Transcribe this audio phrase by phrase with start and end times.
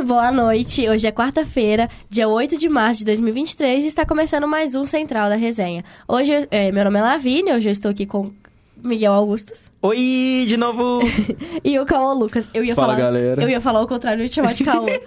[0.00, 0.88] Muito boa noite.
[0.88, 5.28] Hoje é quarta-feira, dia 8 de março de 2023 e está começando mais um Central
[5.28, 5.84] da Resenha.
[6.08, 8.32] Hoje, é, meu nome é Lavínia, hoje eu estou aqui com
[8.82, 9.70] Miguel Augustus.
[9.82, 11.00] Oi, de novo!
[11.62, 12.48] e o Caô Lucas.
[12.54, 13.42] Eu ia Fala, falar, galera.
[13.42, 14.86] Eu ia falar o contrário, eu ia te chamar de Caô.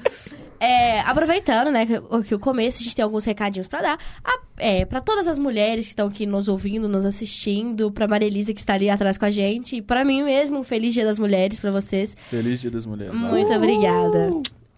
[0.60, 4.00] É, aproveitando, né, que, que o começo a gente tem alguns recadinhos pra dar.
[4.24, 8.30] A, é, para todas as mulheres que estão aqui nos ouvindo, nos assistindo, pra Maria
[8.32, 11.20] que está ali atrás com a gente, e pra mim mesmo, um feliz Dia das
[11.20, 12.16] Mulheres pra vocês.
[12.30, 13.14] Feliz Dia das Mulheres.
[13.14, 14.30] Muito obrigada.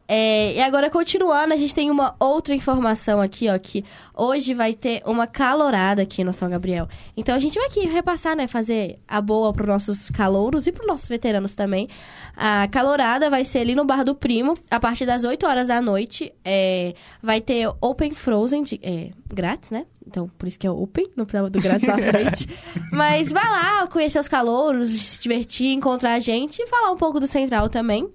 [0.08, 4.74] É, e agora, continuando, a gente tem uma outra informação aqui, ó, que hoje vai
[4.74, 6.88] ter uma calorada aqui no São Gabriel.
[7.18, 10.88] Então, a gente vai aqui repassar, né, fazer a boa pros nossos calouros e pros
[10.88, 11.90] nossos veteranos também.
[12.36, 15.82] A calorada vai ser ali no Bar do Primo, a partir das 8 horas da
[15.82, 16.32] noite.
[16.44, 19.86] É, vai ter Open Frozen, de, é, grátis, né?
[20.06, 22.48] Então, por isso que é Open, no final do grátis na frente.
[22.94, 27.20] Mas vai lá conhecer os calouros, se divertir, encontrar a gente e falar um pouco
[27.20, 28.08] do Central também.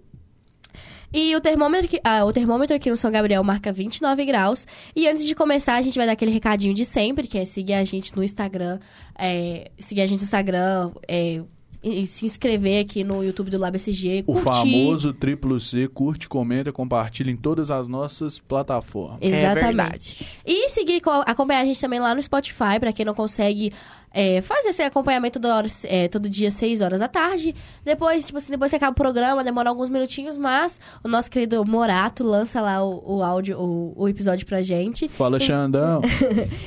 [1.13, 4.67] E o termômetro, aqui, ah, o termômetro aqui no São Gabriel marca 29 graus.
[4.95, 7.75] E antes de começar, a gente vai dar aquele recadinho de sempre, que é seguir
[7.75, 8.79] a gente no Instagram.
[9.19, 11.41] É, seguir a gente no Instagram, é,
[11.83, 14.51] e se inscrever aqui no YouTube do LabSG, O curtir.
[14.51, 19.19] famoso triplo C, curte, comenta, compartilha em todas as nossas plataformas.
[19.23, 20.27] Exatamente.
[20.47, 23.73] e seguir, co- acompanhar a gente também lá no Spotify, pra quem não consegue
[24.13, 27.55] é, fazer esse acompanhamento hora, é, todo dia, 6 horas da tarde.
[27.85, 31.65] Depois, tipo assim, depois que acaba o programa, demora alguns minutinhos, mas o nosso querido
[31.65, 35.09] Morato lança lá o, o áudio, o, o episódio pra gente.
[35.09, 36.01] Fala, Xandão.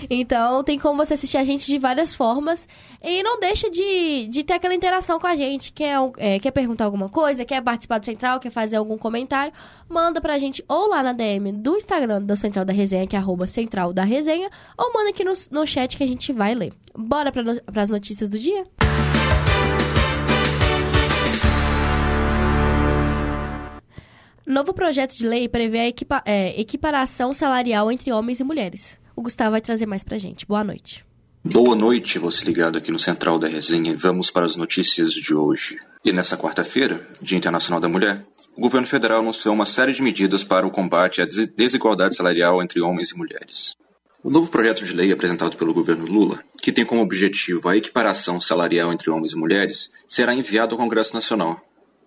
[0.09, 2.67] Então, tem como você assistir a gente de várias formas.
[3.01, 5.71] E não deixa de, de ter aquela interação com a gente.
[5.71, 9.53] Quer, é, quer perguntar alguma coisa, quer participar do Central, quer fazer algum comentário,
[9.89, 13.19] manda pra gente ou lá na DM do Instagram do Central da Resenha, que é
[13.19, 16.73] arroba Central da Resenha, ou manda aqui no, no chat que a gente vai ler.
[16.95, 18.65] Bora no, pras notícias do dia?
[24.45, 28.97] Novo projeto de lei prevê a equipa- é, equiparação salarial entre homens e mulheres.
[29.15, 30.45] O Gustavo vai trazer mais pra gente.
[30.45, 31.05] Boa noite.
[31.45, 35.77] Boa noite, você ligado aqui no Central da Resenha vamos para as notícias de hoje.
[36.03, 38.21] E nessa quarta-feira, Dia Internacional da Mulher,
[38.55, 42.61] o governo federal anunciou uma série de medidas para o combate à des- desigualdade salarial
[42.61, 43.73] entre homens e mulheres.
[44.23, 48.39] O novo projeto de lei apresentado pelo governo Lula, que tem como objetivo a equiparação
[48.39, 51.59] salarial entre homens e mulheres, será enviado ao Congresso Nacional.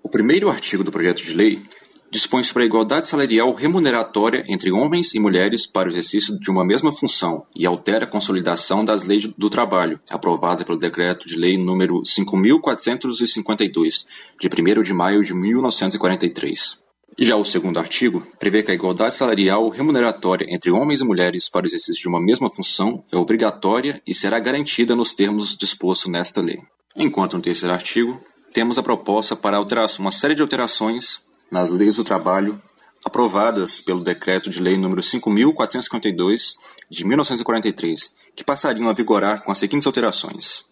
[0.03, 1.63] O primeiro artigo do projeto de lei
[2.11, 6.65] dispõe sobre a igualdade salarial remuneratória entre homens e mulheres para o exercício de uma
[6.65, 11.59] mesma função e altera a consolidação das leis do trabalho, aprovada pelo Decreto de Lei
[11.59, 14.07] número 5.452,
[14.41, 16.86] de 1º de maio de 1943.
[17.19, 21.65] Já o segundo artigo prevê que a igualdade salarial remuneratória entre homens e mulheres para
[21.65, 26.43] o exercício de uma mesma função é obrigatória e será garantida nos termos dispostos nesta
[26.43, 26.59] lei.
[26.95, 28.21] Enquanto no terceiro artigo,
[28.53, 32.61] temos a proposta para alteração, uma série de alterações nas leis do trabalho
[33.03, 36.55] aprovadas pelo Decreto de Lei número 5.452
[36.91, 40.67] de 1943, que passariam a vigorar com as seguintes alterações.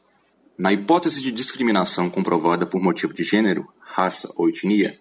[0.59, 4.99] Na hipótese de discriminação comprovada por motivo de gênero, raça ou etnia,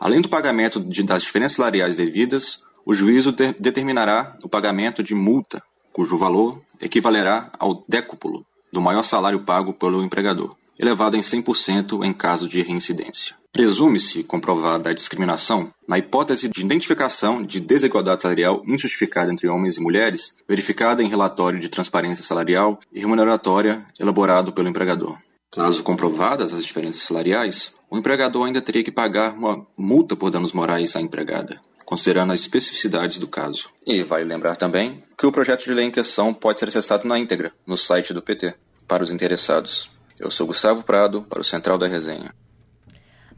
[0.00, 5.14] além do pagamento de- das diferenças salariais devidas, o juízo de- determinará o pagamento de
[5.14, 5.62] multa,
[5.92, 12.12] cujo valor equivalerá ao décuplo do maior salário pago pelo empregador, elevado em 100% em
[12.12, 13.38] caso de reincidência.
[13.52, 19.80] Presume-se comprovada a discriminação na hipótese de identificação de desigualdade salarial injustificada entre homens e
[19.80, 25.18] mulheres, verificada em relatório de transparência salarial e remuneratória elaborado pelo empregador.
[25.50, 30.52] Caso comprovadas as diferenças salariais, o empregador ainda teria que pagar uma multa por danos
[30.52, 33.68] morais à empregada, considerando as especificidades do caso.
[33.84, 37.18] E vale lembrar também que o projeto de lei em questão pode ser acessado na
[37.18, 38.54] íntegra no site do PT,
[38.86, 39.90] para os interessados.
[40.18, 42.32] Eu sou Gustavo Prado, para o Central da Resenha.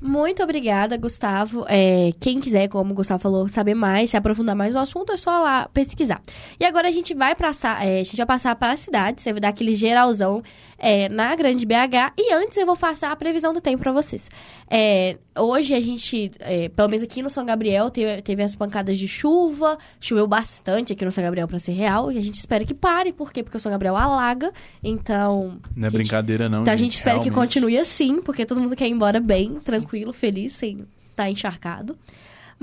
[0.02, 1.64] Muito obrigada, Gustavo.
[1.68, 5.16] É, quem quiser, como o Gustavo falou, saber mais, se aprofundar mais no assunto, é
[5.16, 6.20] só lá pesquisar.
[6.60, 9.32] E agora a gente vai passar, é, a gente vai passar para a cidade, você
[9.32, 10.42] vai dar aquele geralzão
[10.78, 12.15] é, na Grande BH.
[12.18, 14.28] E antes eu vou passar a previsão do tempo para vocês.
[14.68, 18.98] É, hoje a gente, é, pelo menos aqui no São Gabriel, teve, teve as pancadas
[18.98, 22.10] de chuva, choveu bastante aqui no São Gabriel para ser real.
[22.10, 23.42] E a gente espera que pare, por quê?
[23.42, 24.53] Porque o São Gabriel alaga.
[24.82, 25.60] Então.
[25.77, 26.62] Não é gente, brincadeira, não.
[26.62, 27.53] então a gente gente, espera que realmente.
[27.53, 31.98] continue assim, porque todo mundo quer ir embora bem, tranquilo, feliz, sem estar encharcado.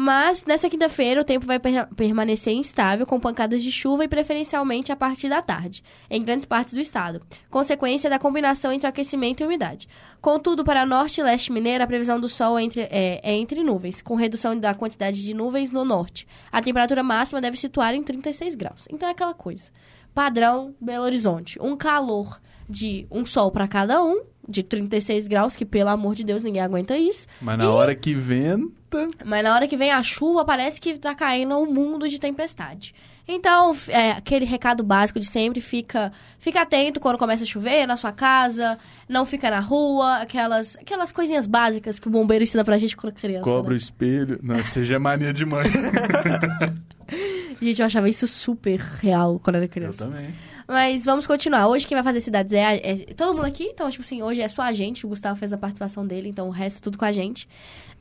[0.01, 4.93] Mas nessa quinta-feira o tempo vai per- permanecer instável, com pancadas de chuva e preferencialmente
[4.93, 9.45] a partir da tarde, em grandes partes do estado, consequência da combinação entre aquecimento e
[9.45, 9.89] umidade.
[10.21, 13.61] Contudo, para norte e leste mineiro, a previsão do sol é entre, é, é entre
[13.61, 16.25] nuvens, com redução da quantidade de nuvens no norte.
[16.49, 18.87] A temperatura máxima deve situar em 36 graus.
[18.89, 19.65] Então é aquela coisa.
[20.13, 22.39] Padrão Belo Horizonte, um calor
[22.69, 26.61] de um sol para cada um, de 36 graus, que pelo amor de Deus ninguém
[26.61, 27.27] aguenta isso.
[27.39, 29.07] Mas na hora que venta.
[29.23, 32.93] Mas na hora que vem a chuva, parece que tá caindo um mundo de tempestade.
[33.31, 37.95] Então, é, aquele recado básico de sempre, fica, fica atento quando começa a chover na
[37.95, 38.75] sua casa,
[39.07, 43.13] não fica na rua, aquelas, aquelas coisinhas básicas que o bombeiro ensina pra gente quando
[43.13, 43.43] criança.
[43.43, 43.75] Cobra né?
[43.75, 44.39] o espelho.
[44.41, 45.67] Não, seja mania de mãe.
[47.61, 50.05] Gente, eu achava isso super real quando era Eu criança.
[50.05, 50.33] também.
[50.67, 51.67] Mas vamos continuar.
[51.67, 53.63] Hoje quem vai fazer cidades é, a- é todo mundo aqui.
[53.65, 55.05] Então, tipo assim, hoje é só a gente.
[55.05, 57.47] O Gustavo fez a participação dele, então o resto é tudo com a gente.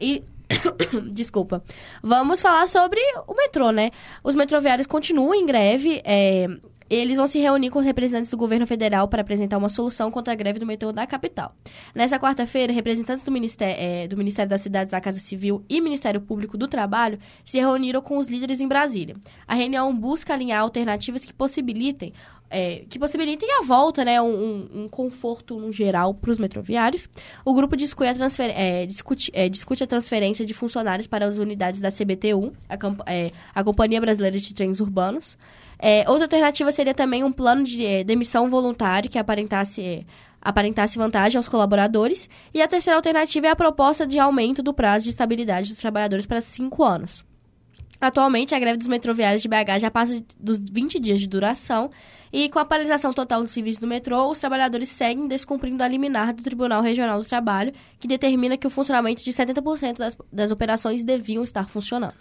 [0.01, 0.23] E.
[1.13, 1.63] Desculpa.
[2.03, 3.91] Vamos falar sobre o metrô, né?
[4.25, 6.01] Os metroviários continuam em greve.
[6.05, 6.47] é,
[6.91, 10.33] Eles vão se reunir com os representantes do governo federal para apresentar uma solução contra
[10.33, 11.55] a greve do metrô da capital.
[11.95, 16.21] Nessa quarta-feira, representantes do Ministério, é, do Ministério das Cidades da Casa Civil e Ministério
[16.21, 19.17] Público do Trabalho se reuniram com os líderes em Brasília.
[19.47, 22.13] A reunião busca alinhar alternativas que possibilitem
[22.51, 27.07] é, que possibilitem a volta, né, um, um- conforto no geral para os metroviários.
[27.45, 28.15] O grupo discute a,
[28.55, 32.79] é, discute, é, discute a transferência de funcionários para as unidades da CBTU, a,
[33.55, 35.37] a Companhia Brasileira de Trens Urbanos.
[35.79, 40.05] É, outra alternativa seria também um plano de é, demissão voluntário que aparentasse, é,
[40.41, 42.29] aparentasse vantagem aos colaboradores.
[42.53, 46.27] E a terceira alternativa é a proposta de aumento do prazo de estabilidade dos trabalhadores
[46.27, 47.25] para cinco anos.
[48.01, 51.91] Atualmente, a greve dos metroviários de BH já passa dos 20 dias de duração
[52.33, 56.35] e com a paralisação total do serviço do metrô, os trabalhadores seguem descumprindo a liminar
[56.35, 61.03] do Tribunal Regional do Trabalho, que determina que o funcionamento de 70% das, das operações
[61.03, 62.15] deviam estar funcionando.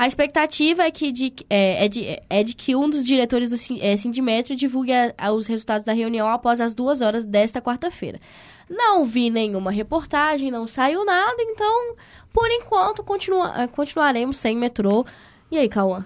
[0.00, 3.56] A expectativa é, que de, é, é de, é de que um dos diretores do
[3.82, 8.18] é, Sindimetro divulgue a- a- os resultados da reunião após as duas horas desta quarta-feira.
[8.66, 11.96] Não vi nenhuma reportagem, não saiu nada, então,
[12.32, 15.04] por enquanto, continua, eh, continuaremos sem metrô.
[15.50, 16.02] E aí, Cauã?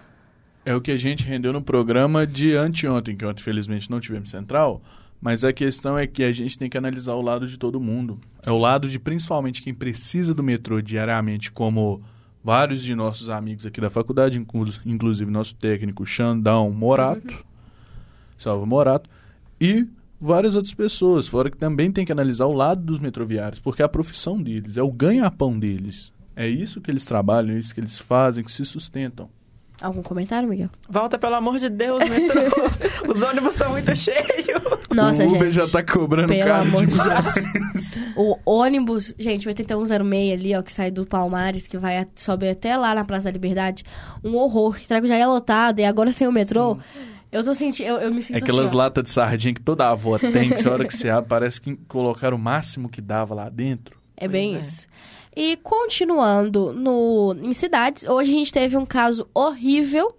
[0.64, 4.28] É o que a gente rendeu no programa de anteontem, que ontem, felizmente, não tivemos
[4.28, 4.82] central.
[5.20, 8.18] Mas a questão é que a gente tem que analisar o lado de todo mundo.
[8.44, 12.02] É o lado de principalmente quem precisa do metrô diariamente, como
[12.44, 17.42] vários de nossos amigos aqui da faculdade, inclu- inclusive nosso técnico Xandão Morato,
[18.36, 19.08] salve Morato,
[19.58, 19.86] e
[20.20, 23.84] várias outras pessoas, fora que também tem que analisar o lado dos metroviários, porque é
[23.84, 26.12] a profissão deles, é o ganha-pão deles.
[26.36, 29.30] É isso que eles trabalham, é isso que eles fazem, que se sustentam.
[29.80, 30.70] Algum comentário, Miguel?
[30.88, 32.40] Volta, pelo amor de Deus, metrô.
[33.12, 34.24] Os ônibus estão muito cheios.
[34.94, 35.54] Nossa, o Uber gente.
[35.54, 38.04] já tá cobrando pelo caro amor de demais.
[38.16, 42.76] O ônibus, gente, o 8106 ali, ó, que sai do Palmares, que vai sobe até
[42.76, 43.82] lá na Praça da Liberdade,
[44.22, 44.76] um horror.
[44.76, 46.78] Que trago já é lotado e agora sem o metrô.
[47.32, 50.16] Eu tô sentindo, eu, eu me sinto Aquelas assim, latas de sardinha que toda avó
[50.20, 53.48] tem, que a hora que você abre, parece que colocaram o máximo que dava lá
[53.48, 53.98] dentro.
[54.16, 54.60] É bem é.
[54.60, 54.86] isso.
[55.36, 60.16] E continuando no, em cidades, hoje a gente teve um caso horrível,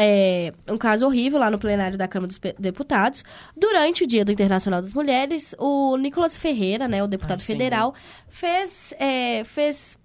[0.00, 3.24] é, um caso horrível lá no plenário da Câmara dos Deputados.
[3.56, 7.46] Durante o Dia do Internacional das Mulheres, o Nicolas Ferreira, né, o deputado sim.
[7.46, 7.94] federal,
[8.28, 9.98] fez, é, fez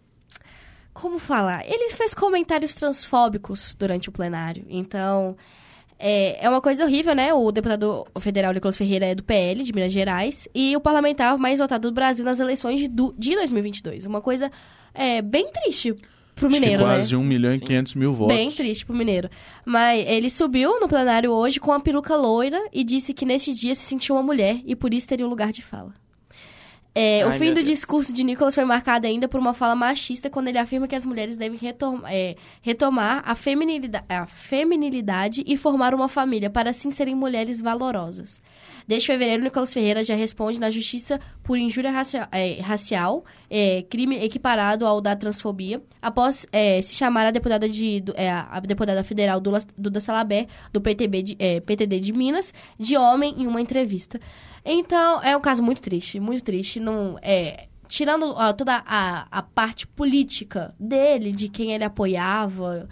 [0.94, 1.65] como falar?
[1.68, 4.65] Ele fez comentários transfóbicos durante o plenário.
[4.69, 5.35] Então,
[6.05, 7.33] é, é uma coisa horrível, né?
[7.33, 11.59] O deputado federal Nicolas Ferreira é do PL, de Minas Gerais, e o parlamentar mais
[11.59, 14.05] votado do Brasil nas eleições de, du- de 2022.
[14.05, 14.51] Uma coisa
[14.94, 15.95] é, bem triste
[16.35, 16.95] pro mineiro, né?
[16.95, 17.65] quase 1 milhão e Sim.
[17.65, 18.35] 500 mil votos.
[18.35, 19.29] Bem triste pro mineiro.
[19.65, 23.73] Mas ele subiu no plenário hoje com a peruca loira e disse que nesse dia
[23.75, 25.94] se sentiu uma mulher e por isso teria um lugar de fala.
[26.95, 27.68] É, o fim do Deus.
[27.68, 31.06] discurso de Nicholas foi marcado ainda por uma fala machista quando ele afirma que as
[31.06, 36.92] mulheres devem retom- é, retomar a feminilidade, a feminilidade e formar uma família para assim
[36.92, 38.42] serem mulheres valorosas.
[38.88, 44.18] Desde fevereiro, Nicolas Ferreira já responde na justiça por injúria racia- é, racial, é, crime
[44.23, 49.04] equiparado ao da transfobia, após é, se chamar a deputada, de, do- é, a deputada
[49.04, 54.19] federal Duda Salaber, do PTB de, é, PTD de Minas, de homem em uma entrevista.
[54.65, 56.79] Então, é um caso muito triste, muito triste.
[56.79, 62.87] Não, é, tirando ó, toda a, a parte política dele, de quem ele apoiava,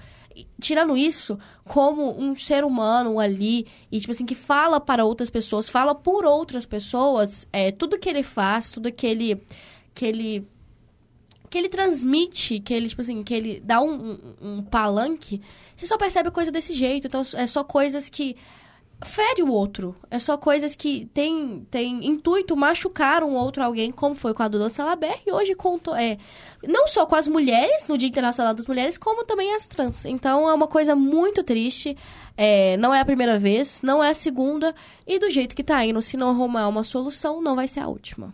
[0.60, 5.70] tirando isso, como um ser humano ali, e tipo assim, que fala para outras pessoas,
[5.70, 9.42] fala por outras pessoas, é, tudo que ele faz, tudo que ele.
[9.94, 10.48] que ele.
[11.50, 15.42] que ele transmite, que ele, tipo assim, que ele dá um, um, um palanque,
[15.76, 17.08] você só percebe coisa desse jeito.
[17.08, 18.36] Então, é só coisas que
[19.04, 19.96] fere o outro.
[20.10, 24.48] É só coisas que tem, tem intuito machucar um outro alguém, como foi com a
[24.48, 26.18] Duda Salaber, e hoje contou, é,
[26.64, 30.06] não só com as mulheres, no Dia Internacional das Mulheres, como também as trans.
[30.06, 31.98] Então é uma coisa muito triste.
[32.38, 34.74] É, não é a primeira vez, não é a segunda,
[35.06, 37.88] e do jeito que tá indo, se não arrumar uma solução, não vai ser a
[37.88, 38.34] última.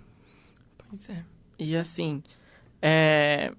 [0.90, 1.24] Pois é.
[1.60, 2.24] E assim,
[2.82, 3.52] é,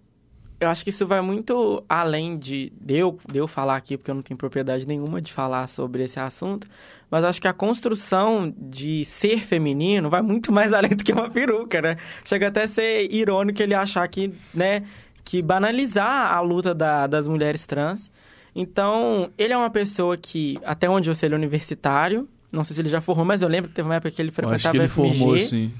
[0.60, 4.10] eu acho que isso vai muito além de, de, eu, de eu falar aqui, porque
[4.10, 6.66] eu não tenho propriedade nenhuma de falar sobre esse assunto,
[7.10, 11.30] Mas acho que a construção de ser feminino vai muito mais além do que uma
[11.30, 11.96] peruca, né?
[12.24, 14.82] Chega até a ser irônico ele achar que, né,
[15.24, 18.10] que banalizar a luta da, das mulheres trans.
[18.54, 22.28] Então, ele é uma pessoa que, até onde eu sei, ele é universitário.
[22.50, 24.30] Não sei se ele já formou, mas eu lembro que teve uma época que ele
[24.30, 25.18] Eu frequentava acho que ele FMG.
[25.18, 25.70] formou, sim.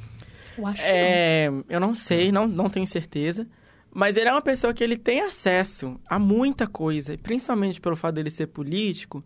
[0.56, 3.47] Eu acho que É, eu não sei, não, não tenho certeza.
[3.92, 7.14] Mas ele é uma pessoa que ele tem acesso a muita coisa.
[7.14, 9.25] E principalmente pelo fato dele ser político,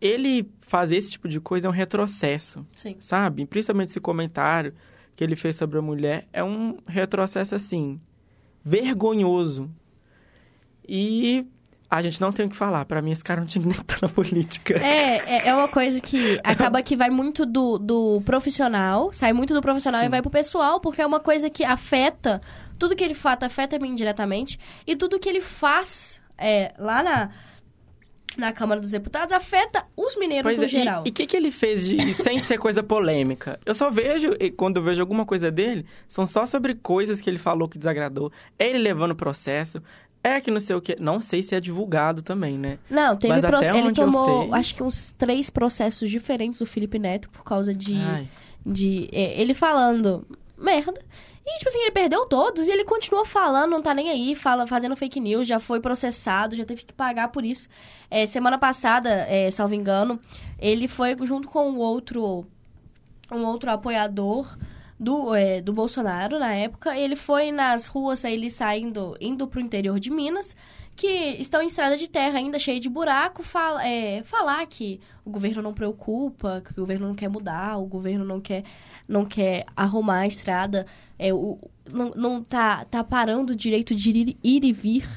[0.00, 2.66] ele fazer esse tipo de coisa é um retrocesso.
[2.74, 2.96] Sim.
[2.98, 3.46] sabe?
[3.46, 4.74] Principalmente esse comentário
[5.14, 8.00] que ele fez sobre a mulher é um retrocesso, assim,
[8.64, 9.70] vergonhoso.
[10.86, 11.46] E
[11.92, 12.86] a gente não tem o que falar.
[12.86, 14.78] Pra mim, esse cara não tinha que nem estar na política.
[14.78, 19.52] É, é, é uma coisa que acaba que vai muito do, do profissional, sai muito
[19.52, 20.06] do profissional Sim.
[20.06, 22.40] e vai pro pessoal, porque é uma coisa que afeta,
[22.78, 27.30] tudo que ele faz afeta mim diretamente, e tudo que ele faz é, lá na,
[28.38, 31.02] na Câmara dos Deputados afeta os mineiros Pois no é, geral.
[31.04, 33.60] E o que, que ele fez de sem ser coisa polêmica?
[33.66, 37.28] Eu só vejo, e quando eu vejo alguma coisa dele, são só sobre coisas que
[37.28, 38.32] ele falou que desagradou.
[38.58, 39.82] Ele levando o processo.
[40.24, 40.96] É que não sei o que.
[41.00, 42.78] Não sei se é divulgado também, né?
[42.88, 46.98] Não, teve Mas até ele tomou, sei- acho que uns três processos diferentes do Felipe
[46.98, 48.28] Neto por causa de Ai,
[48.64, 50.24] de é, ele falando
[50.56, 51.00] merda.
[51.44, 54.64] E, tipo assim, ele perdeu todos e ele continua falando, não tá nem aí, fala,
[54.64, 57.68] fazendo fake news, já foi processado, já teve que pagar por isso.
[58.08, 60.20] É, semana passada, é, salvo engano,
[60.56, 62.46] ele foi junto com o outro,
[63.32, 64.56] um outro apoiador
[65.02, 66.96] do, é, do Bolsonaro na época.
[66.96, 70.54] Ele foi nas ruas, ele saindo, indo pro interior de Minas,
[70.94, 71.08] que
[71.40, 75.60] estão em estrada de terra ainda cheia de buraco, fala, é, falar que o governo
[75.60, 78.62] não preocupa, que o governo não quer mudar, o governo não quer,
[79.08, 80.86] não quer arrumar a estrada,
[81.18, 81.58] é, o,
[81.92, 85.08] não, não tá, tá parando o direito de ir, ir e vir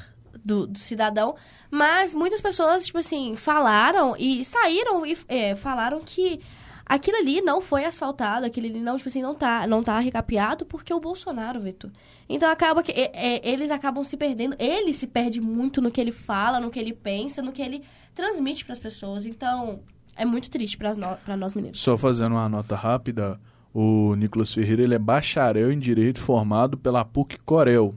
[0.44, 1.36] do, do cidadão.
[1.70, 6.40] Mas muitas pessoas, tipo assim, falaram e saíram e é, falaram que
[6.86, 10.64] aquilo ali não foi asfaltado, aquilo ali não, tipo assim, não tá, não tá recapeado
[10.64, 11.90] porque o Bolsonaro vetou.
[12.28, 14.54] Então acaba que é, é, eles acabam se perdendo.
[14.58, 17.82] Ele se perde muito no que ele fala, no que ele pensa, no que ele
[18.14, 19.26] transmite pras pessoas.
[19.26, 19.80] Então,
[20.16, 21.80] é muito triste para no, nós mineiros.
[21.80, 23.38] Só fazendo uma nota rápida,
[23.74, 27.94] o Nicolas Ferreira ele é bacharel em Direito formado pela PUC Corel.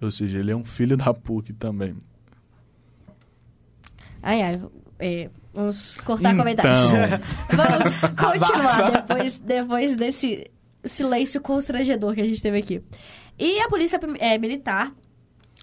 [0.00, 1.94] Ou seja, ele é um filho da PUC também.
[4.22, 4.62] Ai, ai,
[4.98, 6.38] é, vamos cortar Então.
[6.38, 6.80] comentários.
[7.52, 10.50] Vamos continuar depois, depois desse
[10.84, 12.82] silêncio constrangedor que a gente teve aqui.
[13.38, 14.92] E a polícia é, militar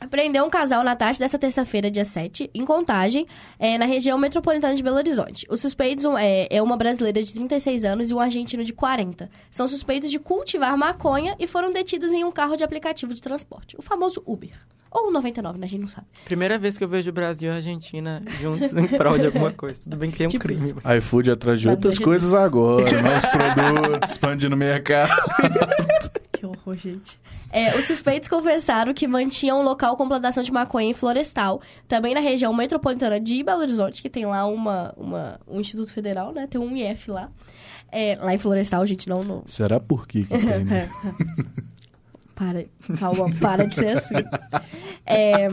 [0.07, 3.25] prendeu um casal na tarde dessa terça-feira, dia 7, em Contagem,
[3.57, 5.45] é, na região metropolitana de Belo Horizonte.
[5.49, 9.29] Os suspeitos é, é uma brasileira de 36 anos e um argentino de 40.
[9.51, 13.75] São suspeitos de cultivar maconha e foram detidos em um carro de aplicativo de transporte,
[13.77, 14.51] o famoso Uber.
[14.91, 15.65] Ou 99, né?
[15.67, 16.07] A gente não sabe.
[16.25, 19.51] primeira vez que eu vejo o Brasil e a Argentina juntos em prol de alguma
[19.51, 19.79] coisa.
[19.83, 20.61] Tudo bem que é um Tipo crime.
[20.71, 20.75] isso.
[20.97, 25.11] iFood atrás de outras coisas agora, novos produtos, expandindo o mercado.
[26.39, 27.19] Que horror, gente.
[27.51, 32.13] É, os suspeitos confessaram que mantinham um local com plantação de maconha em Florestal, também
[32.13, 36.47] na região metropolitana de Belo Horizonte, que tem lá uma, uma, um Instituto Federal, né?
[36.47, 37.29] Tem um IF lá.
[37.91, 39.43] É, lá em Florestal, gente, não.
[39.47, 40.63] Será por quê que tem?
[40.63, 40.89] né?
[42.33, 42.63] Para,
[42.97, 44.15] calma, para de ser assim.
[45.05, 45.49] É,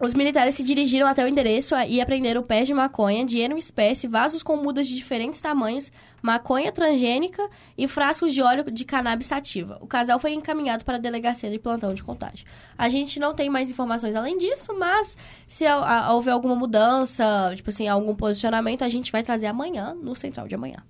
[0.00, 4.06] os militares se dirigiram até o endereço e apreenderam pés de maconha, dinheiro em espécie,
[4.06, 5.90] vasos com mudas de diferentes tamanhos,
[6.22, 9.76] maconha transgênica e frascos de óleo de cannabis sativa.
[9.80, 12.46] O casal foi encaminhado para a delegacia de plantão de contagem.
[12.76, 15.64] A gente não tem mais informações além disso, mas se
[16.10, 20.54] houver alguma mudança, tipo assim, algum posicionamento, a gente vai trazer amanhã, no Central de
[20.54, 20.84] Amanhã.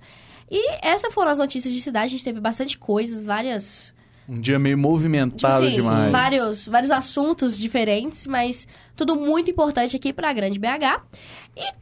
[0.51, 2.07] E essas foram as notícias de cidade.
[2.07, 3.95] A gente teve bastante coisas, várias
[4.29, 6.13] Um dia meio movimentado Tipo assim, demais.
[6.13, 11.01] Vários, vários assuntos diferentes, mas tudo muito importante aqui pra Grande BH.
[11.57, 11.73] E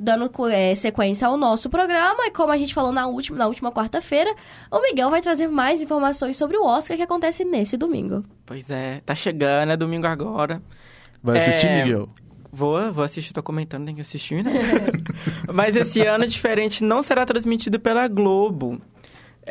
[0.00, 3.46] dando co- é, sequência ao nosso programa, e como a gente falou na última, na
[3.46, 4.32] última quarta-feira,
[4.70, 8.22] o Miguel vai trazer mais informações sobre o Oscar que acontece nesse domingo.
[8.46, 10.60] Pois é, tá chegando, é domingo agora.
[11.22, 12.08] Vai assistir, É, Miguel?
[12.52, 14.52] Vou, vou assistir, tô comentando, tem que assistir, né?
[15.52, 18.80] Mas esse ano, diferente, não será transmitido pela Globo.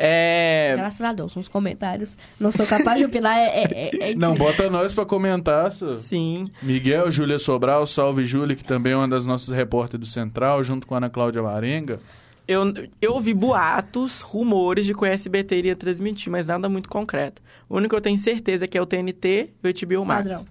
[0.00, 0.74] É...
[0.76, 2.16] Graças a Deus, nos comentários.
[2.38, 5.96] Não sou capaz de opinar, é, é- é- é Não, bota nós pra comentar, só.
[5.96, 10.62] Sim, Miguel, Júlia Sobral, salve Júlia, que também é uma das nossas repórteres do Central,
[10.62, 11.98] junto com a Ana Cláudia Marenga.
[12.46, 12.62] eu,
[13.02, 17.42] eu ouvi boatos, rumores de que o SBT iria transmitir, mas nada muito concreto.
[17.68, 20.22] O único que eu tenho certeza é que é o TNT e o HBO Max.
[20.28, 20.46] Padrão.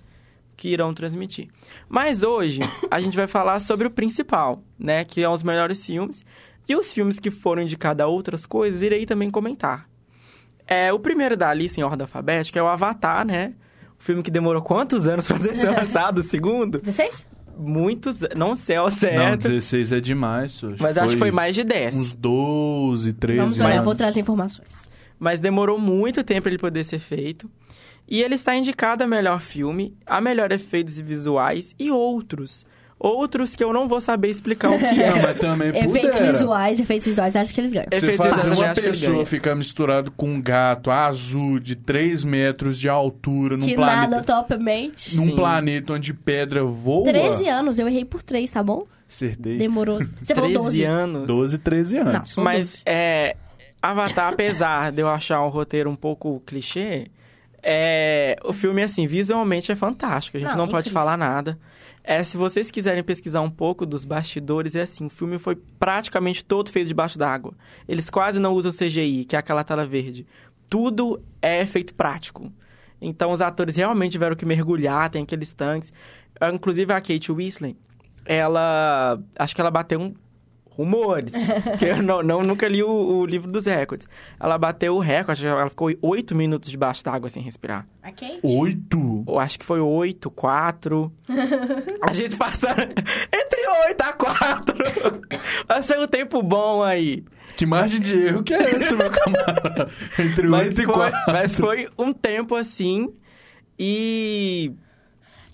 [0.57, 1.47] que irão transmitir.
[1.87, 2.59] Mas hoje
[2.91, 5.05] a gente vai falar sobre o principal, né?
[5.05, 6.25] Que é os melhores filmes.
[6.67, 9.87] E os filmes que foram indicados a outras coisas, irei também comentar.
[10.67, 13.53] É, o primeiro da lista em ordem alfabética é o Avatar, né?
[13.99, 16.19] O filme que demorou quantos anos para ser lançado?
[16.19, 16.79] O segundo?
[16.79, 17.25] 16?
[17.59, 20.79] muitos, não sei ao Não, certo, 16 é demais, Sochi.
[20.79, 21.95] mas acho que foi mais de 10.
[21.95, 24.87] Uns 12, 13 Vamos olhar, mas- vou trazer informações.
[25.17, 27.49] Mas demorou muito tempo pra ele poder ser feito.
[28.07, 32.63] E ele está indicado a melhor filme, a melhor efeitos visuais e outros.
[32.99, 35.21] Outros que eu não vou saber explicar o que Não, é.
[35.21, 36.31] mas também Efeitos pudera.
[36.31, 37.85] visuais, efeitos visuais, acho que eles ganham.
[37.91, 42.23] Você Efeitos fazer visuais, uma que pessoa ficar misturado com um gato azul de 3
[42.23, 44.07] metros de altura num que planeta.
[44.09, 45.15] nada topamente.
[45.15, 45.35] Num Sim.
[45.35, 47.03] planeta onde pedra voa.
[47.03, 48.87] 13 anos, eu errei por 3, tá bom?
[49.07, 49.57] Acertei.
[49.57, 49.99] Demorou.
[50.23, 50.83] Você falou 13 12.
[50.83, 51.27] anos.
[51.27, 52.29] 12, 13 Não, anos.
[52.31, 52.81] são Mas 12.
[52.85, 53.35] é,
[53.79, 57.07] Avatar, apesar de eu achar um roteiro um pouco clichê,
[57.61, 60.37] é, o filme, assim, visualmente é fantástico.
[60.37, 61.57] A gente Não, não, é pode falar nada.
[62.09, 66.41] É, se vocês quiserem pesquisar um pouco dos bastidores, é assim, o filme foi praticamente
[66.41, 67.53] todo feito debaixo d'água.
[67.85, 70.25] Eles quase não usam CGI, que é aquela tela verde.
[70.69, 72.49] Tudo é efeito prático.
[73.01, 75.91] Então, os atores realmente tiveram que mergulhar, tem aqueles tanques.
[76.53, 77.75] Inclusive, a Kate Winslet,
[78.25, 79.19] ela...
[79.37, 80.13] Acho que ela bateu um...
[80.77, 84.07] Rumores, porque eu não, não- nunca li o, o livro dos recordes.
[84.39, 87.87] Ela bateu o recorde, ela ficou oito minutos debaixo d'água sem respirar.
[88.03, 88.39] A Kate?
[88.43, 89.23] 8?
[89.27, 91.11] Eu acho que foi oito, quatro.
[92.01, 94.77] a gente passando entre oito a quatro.
[95.67, 97.23] Achei um tempo bom aí.
[97.55, 99.89] Que margem de erro que é essa, meu camarada?
[100.19, 101.19] Entre Mas 8 e foi, 4.
[101.33, 103.11] mas foi um tempo assim.
[103.79, 104.71] E.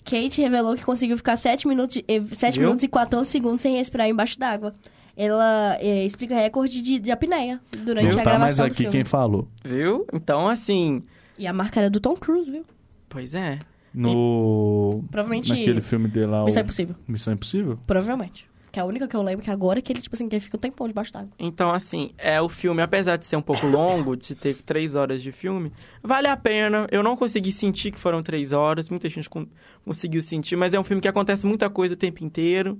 [0.04, 2.64] Kate revelou que conseguiu ficar 7 minutos, eh, 7 Viu?
[2.68, 4.74] minutos e 14 segundos sem respirar embaixo d'água.
[5.16, 8.20] Ela eh, explica recorde de, de apneia durante Viu?
[8.20, 8.92] a Tá mais gravação do aqui filme.
[8.92, 9.48] quem falou.
[9.64, 10.06] Viu?
[10.12, 11.02] Então, assim.
[11.38, 12.64] E a marca era do Tom Cruise, viu?
[13.08, 13.58] Pois é.
[13.94, 15.04] No...
[15.10, 16.42] Provavelmente- Naquele filme dele lá.
[16.42, 16.96] o- Missão Impossível.
[17.06, 17.78] Missão Impossível?
[17.86, 18.46] Provavelmente.
[18.72, 20.34] Que é a única que eu lembro que agora é que ele, tipo assim, que
[20.34, 21.30] ele fica um tempão debaixo d'água.
[21.38, 25.22] Então, assim, é o filme, apesar de ser um pouco longo, de ter três horas
[25.22, 25.70] de filme,
[26.02, 26.88] vale a pena.
[26.90, 29.46] Eu não consegui sentir que foram três horas, muita gente con-
[29.84, 32.76] conseguiu sentir, mas é um filme que acontece muita coisa o tempo inteiro.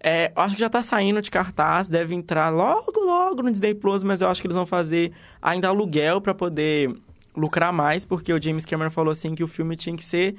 [0.00, 3.74] É, eu acho que já tá saindo de cartaz, deve entrar logo, logo no Disney
[3.74, 5.12] Plus, mas eu acho que eles vão fazer
[5.42, 6.94] ainda aluguel pra poder
[7.36, 10.36] lucrar mais, porque o James Cameron falou assim que o filme tinha que ser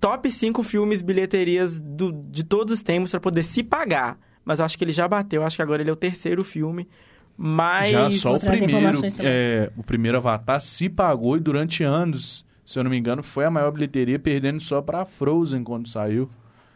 [0.00, 4.18] top 5 filmes bilheterias do- de todos os tempos pra poder se pagar.
[4.44, 6.88] Mas eu acho que ele já bateu, acho que agora ele é o terceiro filme.
[7.36, 7.88] Mas.
[7.88, 9.00] Já só o primeiro.
[9.28, 13.44] É, o primeiro Avatar se pagou e durante anos, se eu não me engano, foi
[13.44, 16.28] a maior bilheteria, perdendo só pra Frozen quando saiu.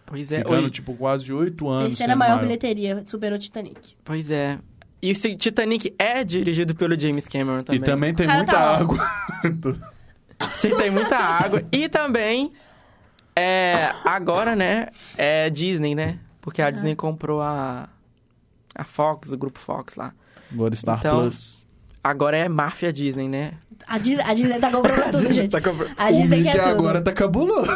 [0.07, 1.87] Pois é, Ficando, oi, tipo, quase oito anos.
[1.89, 2.43] Terceira maior maior.
[2.43, 3.95] bilheteria, superou Titanic.
[4.05, 4.59] pois é.
[5.03, 7.81] E o Se- Titanic é dirigido pelo James Cameron também.
[7.81, 8.99] E também tem muita tá água.
[10.61, 11.63] Sim, tem muita água.
[11.71, 12.53] E também,
[13.37, 16.19] é, agora, né, é Disney, né?
[16.41, 17.89] Porque a Disney comprou a,
[18.75, 20.13] a Fox, o grupo Fox lá.
[20.53, 21.65] Agora Star Então, Plus.
[22.03, 23.55] Agora é máfia Disney, né?
[23.87, 25.51] A Disney, a Disney tá comprando tudo, gente.
[25.51, 26.71] Tá comprando- A o Disney Mickey quer tudo.
[26.73, 27.71] agora tá cabuloso.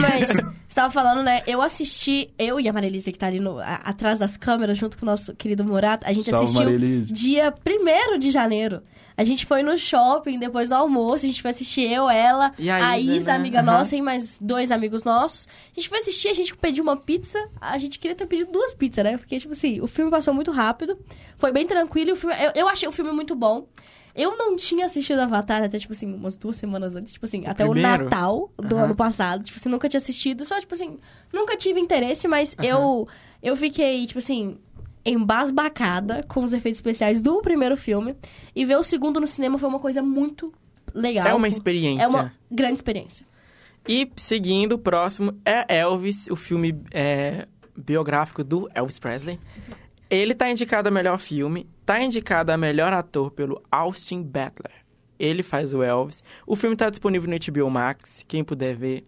[0.00, 0.30] Mas,
[0.74, 1.42] você tava falando, né?
[1.46, 4.98] Eu assisti, eu e a Marilise, que tá ali no- a- atrás das câmeras, junto
[4.98, 7.12] com o nosso querido Murato, a gente Salve, assistiu Maria-Elise.
[7.12, 8.82] dia 1 de janeiro.
[9.16, 12.68] A gente foi no shopping, depois do almoço, a gente foi assistir eu, ela, E
[12.68, 13.36] a a Isa, Isa, né?
[13.36, 13.66] amiga Aham.
[13.78, 15.46] nossa, e mais dois amigos nossos.
[15.46, 17.38] A gente foi assistir, a gente pediu uma pizza.
[17.60, 19.16] A gente queria ter pedido duas pizzas, né?
[19.16, 20.98] Porque, tipo assim, o filme passou muito rápido.
[21.38, 22.10] Foi bem tranquilo.
[22.10, 23.68] e O filme, eu, eu achei o filme muito bom.
[24.14, 27.12] Eu não tinha assistido Avatar até, tipo assim, umas duas semanas antes.
[27.12, 27.88] Tipo assim, até primeiro?
[27.88, 28.84] o Natal do Aham.
[28.84, 29.42] ano passado.
[29.42, 30.44] Tipo assim, nunca tinha assistido.
[30.46, 30.98] Só, tipo assim,
[31.32, 33.08] nunca tive interesse, mas eu,
[33.42, 34.56] eu fiquei, tipo assim,
[35.04, 38.14] embasbacada com os efeitos especiais do primeiro filme.
[38.54, 40.52] E ver o segundo no cinema foi uma coisa muito
[40.94, 41.26] legal.
[41.26, 42.04] É uma experiência.
[42.04, 43.26] É uma grande experiência.
[43.86, 47.46] E seguindo, o próximo é Elvis, o filme é,
[47.76, 49.38] biográfico do Elvis Presley.
[50.08, 54.72] Ele tá indicado a melhor filme, tá indicado a melhor ator pelo Austin Butler.
[55.18, 56.22] Ele faz o Elvis.
[56.46, 59.06] O filme tá disponível no HBO Max, quem puder ver.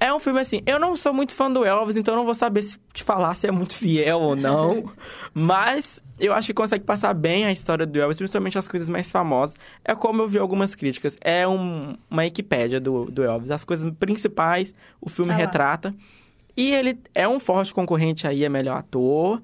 [0.00, 2.34] É um filme assim, eu não sou muito fã do Elvis, então eu não vou
[2.34, 4.92] saber se te falar se é muito fiel ou não.
[5.34, 9.10] mas eu acho que consegue passar bem a história do Elvis, principalmente as coisas mais
[9.10, 9.56] famosas.
[9.84, 11.18] É como eu vi algumas críticas.
[11.20, 13.50] É um- uma Wikipédia do, do Elvis.
[13.50, 15.92] As coisas principais, o filme Tá retrata.
[16.56, 19.42] E ele é um forte concorrente aí, é melhor ator.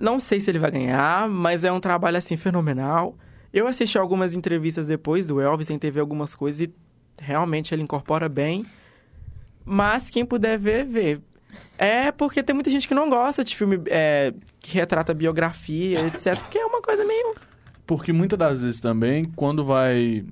[0.00, 3.14] Não sei se ele vai ganhar, mas é um trabalho assim fenomenal.
[3.52, 6.72] Eu assisti algumas entrevistas depois do Elvis, tentei ver algumas coisas e
[7.20, 8.64] realmente ele incorpora bem.
[9.64, 11.20] Mas quem puder ver, vê.
[11.76, 16.36] É porque tem muita gente que não gosta de filme é, que retrata biografia, etc.
[16.38, 17.34] Porque é uma coisa meio.
[17.86, 20.24] Porque muitas das vezes também, quando vai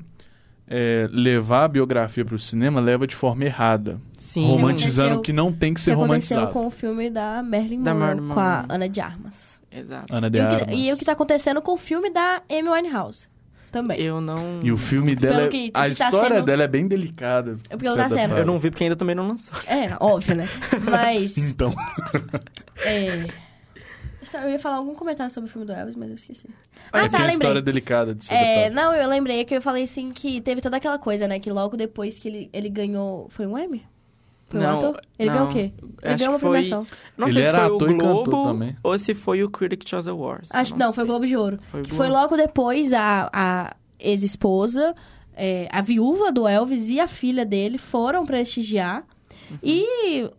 [0.67, 4.01] é, levar a biografia pro cinema, leva de forma errada.
[4.17, 4.47] Sim.
[4.47, 6.53] romantizando aconteceu- o que não tem que que ser aconteceu romantizado.
[6.53, 8.67] com o filme da Marilyn Da Monroe, Marilyn com a Monroe.
[8.69, 9.58] Ana de Armas.
[9.71, 10.15] Exato.
[10.15, 10.75] Ana de E o, que, Armas.
[10.79, 13.29] e o que tá acontecendo com o filme da Amy Winehouse.
[13.71, 14.01] também.
[14.01, 14.61] Eu não.
[14.63, 17.59] E o filme dela, é- que- a que tá história sendo- dela é bem delicada.
[17.69, 18.37] É porque ela tá sendo-.
[18.37, 19.55] Eu não vi porque ainda também não lançou.
[19.67, 20.49] É, óbvio, né?
[20.91, 21.37] Mas.
[21.51, 21.75] Então,
[22.85, 23.27] É...
[24.43, 26.47] Eu ia falar algum comentário sobre o filme do Elvis, mas eu esqueci.
[26.49, 26.51] é
[26.93, 27.29] Ah, que tá, é uma lembrei.
[27.31, 30.77] história delicada de ser É, não, eu lembrei que eu falei assim que teve toda
[30.77, 31.39] aquela coisa, né?
[31.39, 33.29] Que logo depois que ele, ele ganhou.
[33.31, 33.87] Foi um Emmy?
[34.49, 35.01] Foi um Não, ator?
[35.19, 35.35] Ele não.
[35.37, 35.73] ganhou o quê?
[36.03, 36.87] Ele ganhou uma que foi- premiação.
[37.17, 38.77] Não Ele sei se era foi o ator e cantor Globo também.
[38.83, 40.51] ou se foi o Critic Choice Awards.
[40.53, 41.59] Acho não, foi o Globo de Ouro.
[41.71, 42.03] Foi que Globo.
[42.05, 44.95] foi logo depois a, a ex-esposa,
[45.37, 49.05] é, a viúva do Elvis e a filha dele foram prestigiar.
[49.51, 49.59] Uhum.
[49.63, 50.31] E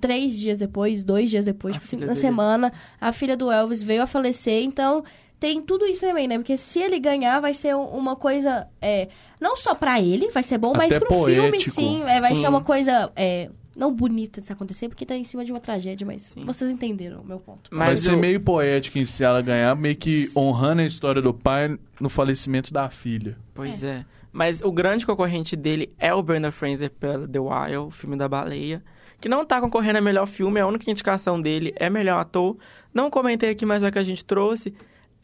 [0.00, 2.20] três dias depois, dois dias depois, tipo na dele.
[2.20, 4.62] semana, a filha do Elvis veio a falecer.
[4.62, 5.02] Então,
[5.40, 6.36] tem tudo isso também, né?
[6.38, 8.66] Porque se ele ganhar, vai ser um- uma coisa.
[8.80, 9.08] é,
[9.40, 11.70] não só pra ele, vai ser bom, mas Até pro filme, poético.
[11.70, 12.02] sim.
[12.02, 12.40] é, vai Sim.
[12.42, 13.10] ser uma coisa.
[13.16, 16.44] é, não bonita de se acontecer, porque tá em cima de uma tragédia, mas Sim.
[16.44, 17.70] vocês entenderam o meu ponto.
[17.70, 21.22] Vai Mas ser o- meio poético em se ela ganhar, meio que honrando a história
[21.22, 23.36] do pai no falecimento da filha.
[23.54, 24.04] Pois é.
[24.32, 28.28] Mas o grande concorrente dele é o Brandon Fraser pela The Whale, o filme da
[28.28, 28.82] baleia.
[29.20, 32.56] Que não tá concorrendo a melhor filme, a única indicação dele é melhor ator.
[32.92, 34.74] Não comentei aqui, mas já que a gente trouxe.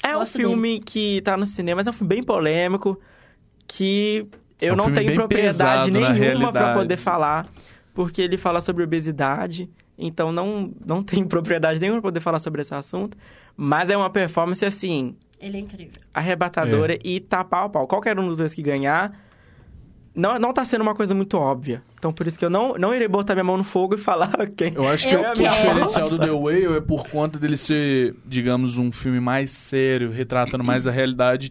[0.05, 3.01] É um filme que tá no cinema, mas é um filme bem polêmico.
[3.67, 4.27] Que
[4.61, 6.79] eu É um não tenho propriedade nenhuma pra realidade.
[6.79, 7.47] poder falar.
[7.95, 9.71] Porque ele fala sobre obesidade.
[9.97, 13.17] Então não, não tenho propriedade nenhuma pra poder falar sobre esse assunto.
[13.57, 16.03] Mas é uma performance assim, Ele é incrível.
[16.13, 17.87] arrebatadora e tá pau a pau.
[17.87, 19.17] Qualquer um dos dois que ganhar,
[20.15, 21.83] não, não tá sendo uma coisa muito óbvia.
[22.05, 24.31] Então por isso que eu não, não irei botar minha mão no fogo e falar
[24.55, 24.75] quem.
[24.75, 25.51] Eu acho Eu que o quero.
[25.51, 30.63] diferencial do The Whale é por conta dele ser, digamos, um filme mais sério, retratando
[30.63, 31.51] mais a realidade.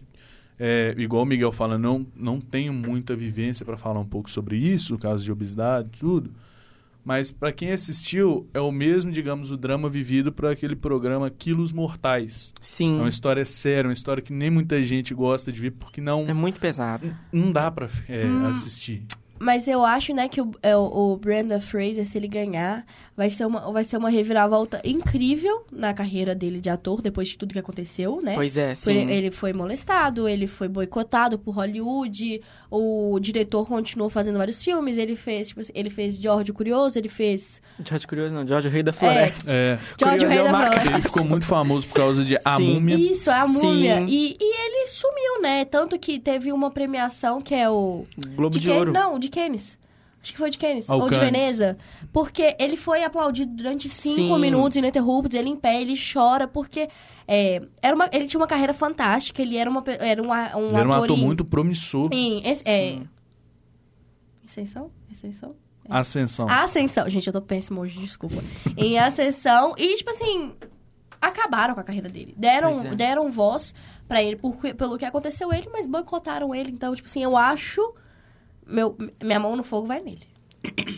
[0.56, 4.56] É, igual o Miguel fala, não, não tenho muita vivência para falar um pouco sobre
[4.56, 6.30] isso, o caso de obesidade, tudo.
[7.04, 11.72] Mas para quem assistiu, é o mesmo, digamos, o drama vivido para aquele programa Quilos
[11.72, 12.54] Mortais.
[12.60, 16.00] É Sim, uma história séria, uma história que nem muita gente gosta de ver, porque
[16.00, 17.12] não, é muito pesado.
[17.32, 18.46] não dá pra é, Hum.
[18.46, 19.02] assistir.
[19.38, 22.84] Mas eu acho, né, que o, é, o, Brandon Fraser, se ele ganhar,
[23.16, 27.38] vai ser, uma, vai ser uma reviravolta incrível na carreira dele de ator, depois de
[27.38, 28.34] tudo que aconteceu, né?
[28.34, 29.10] Pois é, sim.
[29.10, 35.16] Ele foi molestado, ele foi boicotado por Hollywood, o diretor continuou fazendo vários filmes, ele
[35.16, 37.60] fez, tipo assim, ele fez George Curioso, ele fez...
[37.84, 39.50] George Curioso não, George Rei da Floresta.
[39.50, 40.90] É, George o Rei é da Floresta.
[40.90, 42.74] ele ficou muito famoso por causa de A Sim.
[42.74, 42.96] Múmia.
[42.96, 43.96] Isso, é a múmia.
[43.98, 44.06] Sim.
[44.08, 45.64] E, e ele sumiu, né?
[45.64, 48.06] Tanto que teve uma premiação que é o...
[48.34, 48.92] Globo de, Ken- Ouro.
[48.92, 49.78] Não, de Cannes.
[50.24, 50.88] Acho que foi de Cannes.
[50.88, 51.18] Ou de.
[51.18, 51.76] Veneza.
[52.10, 54.38] Porque ele foi aplaudido durante cinco Sim.
[54.38, 55.38] minutos ininterruptos.
[55.38, 56.88] Ele em pé, ele chora porque...
[57.28, 59.42] é, era uma, ele tinha uma carreira fantástica.
[59.42, 62.08] Ele era, uma, era um, um Ele era um ator muito promissor.
[62.10, 63.00] Em, é.
[64.46, 64.90] Ascensão?
[65.10, 65.54] Ascensão?
[65.86, 66.46] Ascensão.
[66.48, 67.08] Ascensão.
[67.10, 68.42] Gente, eu tô péssimo hoje, desculpa.
[68.78, 69.74] em Ascensão.
[69.76, 70.54] E, tipo assim,
[71.20, 72.34] acabaram com a carreira dele.
[72.34, 72.94] Deram, é.
[72.94, 73.74] deram voz
[74.08, 76.70] pra ele por, pelo que aconteceu ele, mas boicotaram ele.
[76.70, 77.94] Então, tipo assim, eu acho...
[78.66, 80.22] Meu, minha mão no fogo vai nele.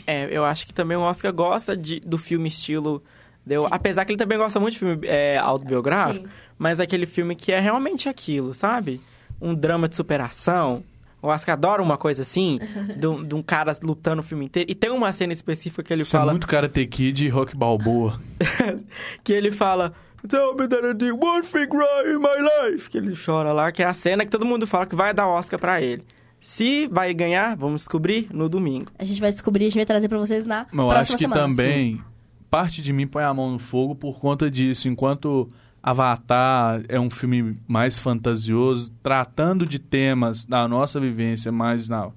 [0.07, 3.03] É, eu acho que também o Oscar gosta de, do filme estilo.
[3.45, 6.33] Deu, apesar que ele também gosta muito de filme é, autobiográfico, Sim.
[6.59, 9.01] mas aquele filme que é realmente aquilo, sabe?
[9.41, 10.83] Um drama de superação.
[11.23, 12.59] O Oscar adora uma coisa assim,
[12.99, 14.71] de, um- de um cara lutando o filme inteiro.
[14.71, 16.33] E tem uma cena específica que ele Isso é fala.
[16.33, 18.21] muito Karate Kid e Rock Balboa.
[19.25, 19.93] que ele fala.
[20.29, 22.89] Tell me that I did one thing right in my life.
[22.91, 25.29] Que ele chora lá, que é a cena que todo mundo fala que vai dar
[25.29, 26.03] Oscar pra ele.
[26.47, 28.93] Se vai ganhar, vamos descobrir no domingo.
[28.97, 31.19] A gente vai descobrir, a gente vai trazer pra vocês na eu próxima acho que
[31.19, 31.41] semana.
[31.41, 32.01] também
[32.49, 34.89] parte de mim põe a mão no fogo por conta disso.
[34.89, 35.51] Enquanto
[35.83, 42.13] Avatar é um filme mais fantasioso, tratando de temas da nossa vivência mais na,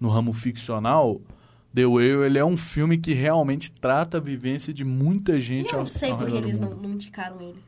[0.00, 1.20] no ramo ficcional,
[1.74, 5.74] The Whale ele é um filme que realmente trata a vivência de muita E gente
[5.74, 7.58] eu ao, não sei porque eles não, não indicaram ele.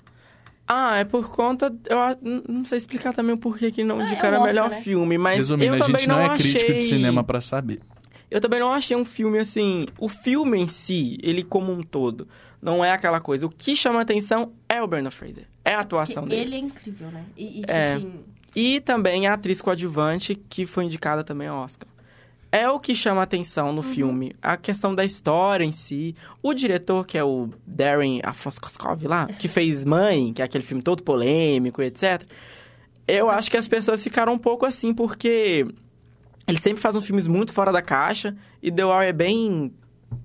[0.66, 1.66] Ah, é por conta.
[1.88, 4.64] Eu não sei explicar também o porquê que não Ah, é indicaram o o melhor
[4.64, 4.84] Oscar, né?
[4.84, 6.50] filme, mas Resumindo, eu a gente não, é achei...
[6.52, 7.80] crítico de cinema pra saber.
[8.28, 9.86] Eu também não achei um filme assim.
[9.98, 12.26] O filme em si, ele como um todo,
[12.60, 13.46] não é aquela coisa.
[13.46, 15.46] O que chama atenção é o Brandon Fraser.
[15.64, 16.48] É a atuação Porque dele.
[16.48, 17.24] ele é incrível, né?
[17.36, 17.94] E, e, tipo É.
[17.94, 18.20] assim...
[18.56, 21.86] E também a atriz coadjuvante, que foi indicada também ao Oscar.
[22.52, 24.34] É o que chama atenção no filme.
[24.40, 26.14] A questão da história em si.
[26.42, 30.82] O diretor, que é o Darren Afonskov lá, que fez Mãe, que é aquele filme
[30.82, 32.22] todo polêmico, etc.
[33.06, 35.66] Eu acho que as pessoas ficaram um pouco assim, porque
[36.46, 38.34] ele sempre faz uns filmes muito fora da caixa.
[38.62, 39.72] E The Wall é bem...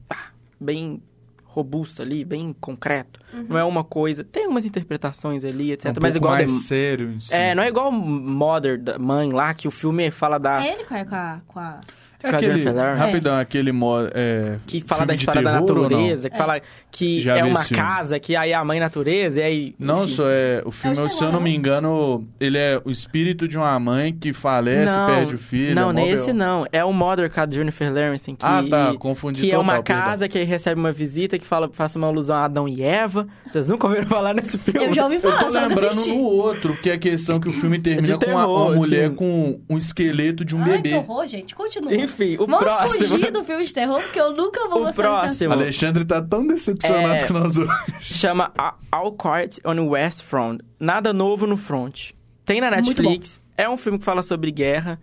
[0.10, 0.30] ah,
[0.60, 1.02] bem
[1.44, 3.20] robusto ali, bem concreto.
[3.50, 4.24] Não é uma coisa...
[4.24, 5.88] Tem umas interpretações ali, etc.
[5.88, 6.34] um mas pouco igual...
[6.36, 7.36] mais The- sério em si.
[7.36, 10.64] é, não é igual Mother, da mãe lá, que o filme fala da...
[10.66, 10.86] É ele.
[10.86, 11.82] Com a, com a...
[12.24, 12.64] É aquele,
[12.98, 15.82] rapidão, aquele mo- é, Que fala da história da terror não?
[15.84, 19.76] natureza, que fala que Já é uma casa, que aí a mãe natureza, e aí.
[19.80, 20.62] Não, só é.
[20.66, 23.58] O filme, É o se eu não me terror, engano, ele é o espírito de
[23.58, 25.74] uma mãe que falece, não, perde o filho.
[25.76, 26.66] Não, é nesse não.
[26.72, 29.82] É o Mother com a Jennifer Lawrence, que, Ah, tá, confundi que é total, uma
[29.84, 30.04] perdão.
[30.04, 33.28] casa que aí recebe uma visita que fala, faça uma alusão a Adão e Eva.
[33.52, 34.88] Vocês nunca ouviram falar nesse filme?
[34.88, 37.40] Eu já ouvi Eu falar, tô só nunca lembrando no outro, que é a questão
[37.40, 39.16] que o filme termina com uma, terror, uma mulher assim.
[39.16, 40.96] com um esqueleto de um Ai, que bebê.
[40.96, 41.56] horror, gente.
[41.56, 41.94] Continua.
[42.14, 43.08] Enfim, o Vamos próximo.
[43.18, 45.32] fugir do filme de terror, porque eu nunca vou O desse próximo.
[45.52, 45.52] assunto.
[45.64, 47.26] Alexandre tá tão decepcionado É.
[47.26, 47.70] que nós hoje.
[48.00, 50.62] Chama A- All Quiet on the West Front.
[50.80, 52.12] Nada novo no front.
[52.46, 53.40] Tem na Netflix.
[53.58, 55.00] É um filme que fala sobre guerra.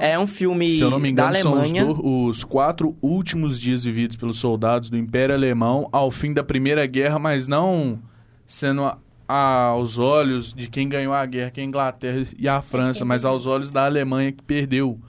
[0.00, 3.58] É um filme Se eu não me da engano, são os, do- os quatro últimos
[3.58, 7.98] dias vividos pelos soldados do Império Alemão ao fim da Primeira Guerra, mas não
[8.44, 12.60] sendo a- aos olhos de quem ganhou a guerra, que é a Inglaterra e a
[12.60, 15.00] França, quem mas aos olhos da Alemanha que perdeu.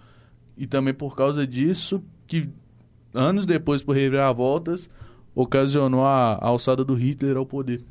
[0.57, 2.49] E também por causa disso que
[3.13, 4.89] anos depois, por reviravoltas,
[5.35, 7.83] ocasionou a, alçada do Hitler ao poder.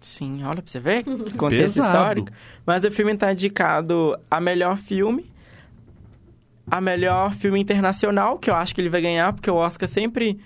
[0.00, 1.98] Sim, olha pra você ver que contexto Pesado.
[1.98, 2.32] histórico.
[2.64, 5.30] Mas o filme tá indicado a melhor filme,
[6.70, 10.38] a melhor filme internacional, que eu acho que ele vai ganhar, porque o Oscar sempre.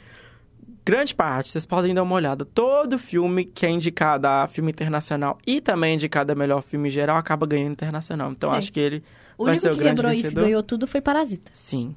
[0.87, 2.45] Grande parte, vocês podem dar uma olhada.
[2.45, 6.91] Todo filme que é indicado a filme internacional e também é indicado a melhor filme
[6.91, 8.31] geral acaba ganhando internacional.
[8.31, 8.57] Então Sim.
[8.57, 9.03] acho que ele
[9.37, 11.51] O vai único que quebrou isso e ganhou tudo foi Parasita.
[11.55, 11.95] Sim.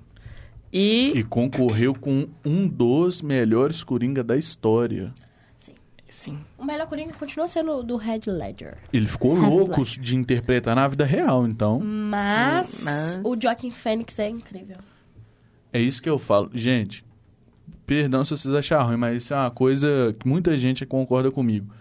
[0.72, 1.14] E.
[1.16, 5.14] E concorreu com um dos melhores Coringa da história.
[6.10, 6.40] Sim.
[6.58, 8.78] O melhor Coringa continua sendo o do Red Ledger.
[8.92, 10.02] Ele ficou Heath louco Ledger.
[10.02, 11.80] de interpretar na vida real, então.
[11.80, 14.78] Mas, Sim, mas- o Joaquin Phoenix é incrível.
[15.72, 16.50] É isso que eu falo.
[16.54, 17.06] Gente,
[17.86, 21.72] perdão se vocês acharem ruim, mas isso é uma coisa que muita gente concorda comigo.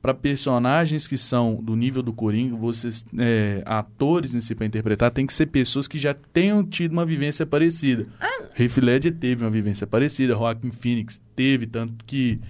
[0.00, 5.10] Para personagens que são do nível do Coringa, vocês, é, atores em si para interpretar,
[5.10, 8.06] tem que ser pessoas que já tenham tido uma vivência parecida.
[8.18, 8.44] Ah.
[8.58, 12.40] Heath Ledger teve uma vivência parecida, Joaquin Phoenix teve, tanto que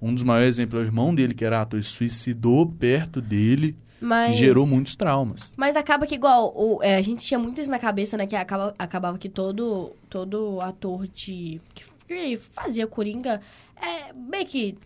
[0.00, 4.34] um dos maiores exemplos é o irmão dele, que era ator, suicidou perto dele Mas...
[4.34, 5.52] e gerou muitos traumas.
[5.56, 8.26] Mas acaba que igual, o, é, a gente tinha muito isso na cabeça, né?
[8.26, 11.60] Que acaba, acabava que todo, todo ator de.
[11.74, 13.40] Que, que fazia Coringa
[13.76, 14.78] é, meio que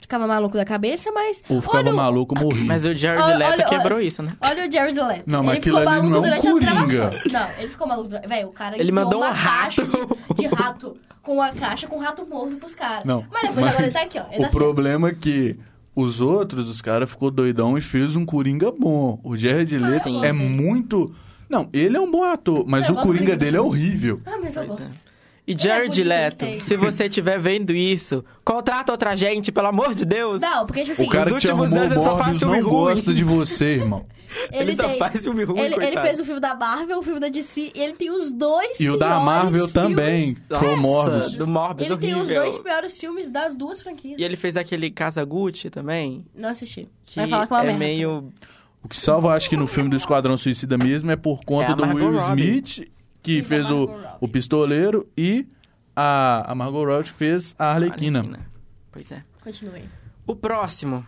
[0.00, 1.42] ficava maluco da cabeça, mas.
[1.48, 2.64] Ou ficava olha o- maluco, morria.
[2.64, 4.36] Mas o Jared Olha- Leto olha- quebrou olha- isso, né?
[4.40, 5.24] Olha o Jared Leto.
[5.26, 6.72] Não, mas ele ficou não maluco é um durante as Coringa.
[6.86, 7.32] gravações.
[7.32, 8.08] Não, ele ficou maluco.
[8.08, 10.16] durante- Velho, o cara Ele mandou uma um caixa rato.
[10.34, 13.04] de, de rato com uma caixa com rato morto pros caras.
[13.04, 14.24] Não, Mas depois mas agora ele tá aqui, ó.
[14.30, 15.58] Ele O tá problema é que
[15.94, 19.20] os outros, os caras ficou doidão e fez um Coringa bom.
[19.24, 20.24] O Jared Leto Sim.
[20.24, 21.12] é muito...
[21.50, 24.20] Não, ele é um bom ator, mas Eu o Coringa dele é horrível.
[24.26, 25.07] Ah, mas eu Pois gosto.
[25.48, 26.60] E Ele é Jared ele Leto, tem.
[26.60, 30.42] se você estiver vendo isso, contrata outra gente, pelo amor de Deus.
[30.42, 32.10] Não, porque, tipo assim, o cara nos que te últimos arrumou anos o ele só
[32.10, 32.84] faz Morbius filme não ruim.
[32.84, 34.04] gosta de você, irmão.
[34.52, 37.30] Ele só faz filme ruim, ele, ele fez o filme da Marvel, o filme da
[37.30, 39.72] DC, e ele tem os dois E o da Marvel filmes.
[39.72, 41.32] também, foi o Morbius.
[41.32, 42.42] do Morbius, Ele tem os horrível.
[42.42, 44.20] dois piores filmes das duas franquias.
[44.20, 46.86] E ele fez aquele Casa Gucci também, Não assisti.
[47.06, 47.78] que Vai falar que é uma é merda.
[47.78, 48.28] meio...
[48.84, 51.74] O que salva, acho que no filme do Esquadrão Suicida mesmo, é por conta É
[51.74, 52.88] do Will Robbie.
[53.22, 53.88] Que E fez o,
[54.20, 55.46] o Pistoleiro, e
[55.94, 58.24] a, a Margot Robbie fez a Arlequina.
[58.92, 59.24] Pois é.
[59.42, 59.84] Continuei.
[60.26, 61.04] O próximo,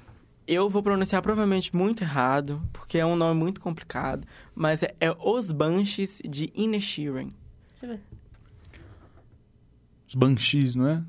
[0.46, 5.10] eu vou pronunciar provavelmente muito errado, porque é um nome muito complicado, mas é, é
[5.18, 7.32] Os Banshees de Inisherin.
[7.80, 8.00] Deixa eu ver.
[10.08, 11.02] Os Banshees, não é?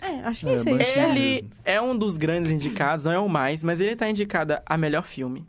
[0.00, 0.82] É, acho que É, é isso aí.
[0.82, 1.08] É.
[1.10, 1.50] Ele mesmo.
[1.64, 5.04] é um dos grandes indicados, não é o mais, mas ele tá indicado a melhor
[5.04, 5.44] filme,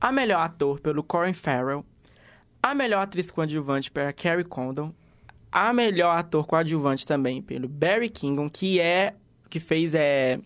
[0.00, 1.84] a melhor ator pelo Colin Farrell,
[2.62, 4.92] a melhor atriz coadjuvante pela Carrie Condon,
[5.50, 9.14] a melhor ator coadjuvante também pelo Barry Keoghan, que é
[9.50, 10.38] que fez é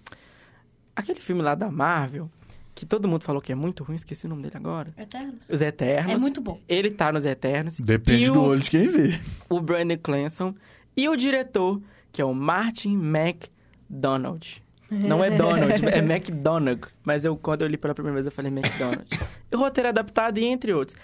[0.94, 2.28] aquele filme lá da Marvel
[2.74, 4.92] que todo mundo falou que é muito ruim, esqueci o nome dele agora.
[4.98, 5.48] Eternos.
[5.48, 6.12] Os Eternos.
[6.12, 6.60] É muito bom.
[6.68, 7.78] Ele tá nos Eternos.
[7.80, 9.18] Depende E do o- olho de quem vê.
[9.48, 10.54] o Brandon Clanson
[10.94, 11.80] e o diretor,
[12.12, 12.98] que é o Martin
[13.88, 14.62] McDonald.
[14.90, 16.82] Não é Donald, é McDonald.
[17.04, 19.04] Mas eu, quando eu li pela primeira vez, eu falei McDonald.
[19.50, 20.96] E o roteiro adaptado, e entre outros.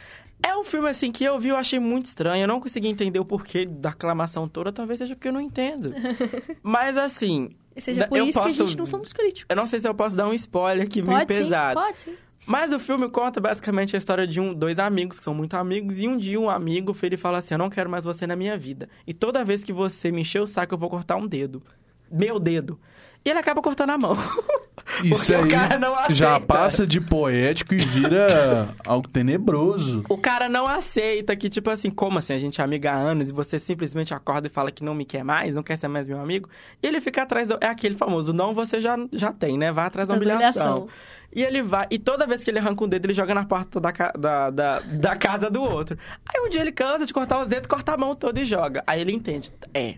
[0.44, 2.42] É um filme, assim, que eu vi, eu achei muito estranho.
[2.44, 4.72] Eu não consegui entender o porquê da aclamação toda.
[4.72, 5.92] Talvez seja porque eu não entendo.
[6.62, 7.50] Mas, assim...
[7.74, 9.46] E seja por eu isso que a posso- gente não somos críticos.
[9.48, 11.80] Eu não sei se eu posso dar um spoiler aqui meio Pode sim, pesado.
[11.80, 12.14] pode sim.
[12.44, 15.98] Mas o filme conta basicamente a história de um, dois amigos que são muito amigos
[16.00, 18.58] e um dia um amigo ele fala assim: "Eu não quero mais você na minha
[18.58, 18.88] vida.
[19.06, 21.62] E toda vez que você me encher o saco, eu vou cortar um dedo.
[22.10, 22.78] Meu dedo."
[23.24, 24.16] E ele acaba cortando a mão.
[25.04, 26.14] Isso Porque aí o cara não aceita.
[26.14, 30.04] já passa de poético e vira algo tenebroso.
[30.08, 32.34] O cara não aceita que, tipo assim, como assim?
[32.34, 35.04] A gente é amiga há anos e você simplesmente acorda e fala que não me
[35.04, 36.48] quer mais, não quer ser mais meu amigo.
[36.82, 37.48] E ele fica atrás.
[37.48, 37.58] Do...
[37.60, 39.70] É aquele famoso não você já, já tem, né?
[39.72, 40.62] Vai atrás da Da humilhação.
[40.78, 40.88] humilhação.
[41.34, 41.86] E ele vai.
[41.90, 44.50] E toda vez que ele arranca um dedo, ele joga na porta da, ca- da,
[44.50, 45.96] da, da casa do outro.
[46.26, 48.82] Aí um dia ele cansa de cortar os dedos, corta a mão toda e joga.
[48.86, 49.50] Aí ele entende.
[49.72, 49.94] É.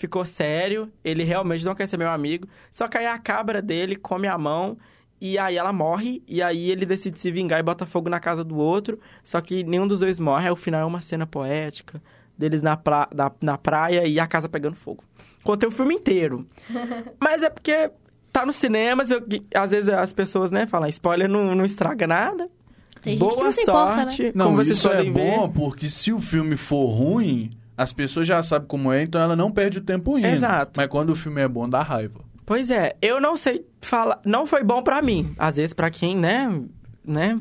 [0.00, 2.48] Ficou sério, ele realmente não quer ser meu amigo.
[2.70, 4.78] Só que aí a cabra dele come a mão.
[5.20, 8.42] E aí ela morre, e aí ele decide se vingar e bota fogo na casa
[8.42, 8.98] do outro.
[9.22, 12.00] Só que nenhum dos dois morre, aí o final é uma cena poética
[12.38, 15.04] deles na, pra, na, na praia e a casa pegando fogo.
[15.44, 16.46] Contei o filme inteiro.
[17.20, 17.90] Mas é porque
[18.32, 19.22] tá nos cinemas, eu-
[19.54, 22.48] às vezes as pessoas, né, falam, spoiler não, não estraga nada.
[23.02, 24.02] Tem gente Boa que não se importa, né?
[24.06, 24.32] sorte.
[24.34, 25.10] Não, isso é ver.
[25.10, 27.50] bom porque se o filme for ruim,
[27.82, 30.26] as pessoas já sabem como é, então ela não perde o tempo indo.
[30.26, 30.72] Exato.
[30.76, 32.20] Mas quando o filme é bom, dá raiva.
[32.44, 34.20] Pois é, eu não sei falar.
[34.24, 35.34] Não foi bom pra mim.
[35.38, 36.60] Às vezes, pra quem, né,
[37.04, 37.38] né,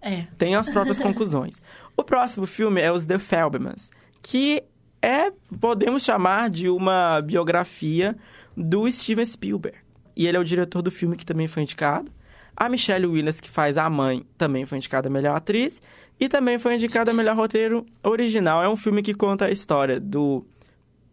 [0.00, 0.24] É.
[0.36, 1.60] tem as próprias conclusões.
[1.96, 3.90] O próximo filme é Os The Fablemans,
[4.22, 4.62] que
[5.02, 8.16] é, podemos chamar de uma biografia
[8.56, 9.78] do Steven Spielberg.
[10.16, 12.10] E ele é o diretor do filme que também foi indicado.
[12.56, 15.80] A Michelle Williams, que faz a mãe, também foi indicada a melhor atriz.
[16.20, 18.62] E também foi indicada a melhor roteiro original.
[18.62, 20.44] É um filme que conta a história do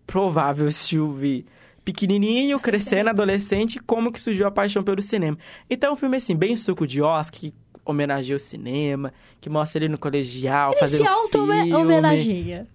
[0.06, 1.46] provável Steven
[1.84, 5.38] pequenininho, crescendo, adolescente, como que surgiu a paixão pelo cinema.
[5.70, 7.54] Então, é um filme, assim, bem suco de Oscar, que
[7.86, 12.68] homenageia o cinema, que mostra ele no colegial, Ele fazendo se auto-homenageia.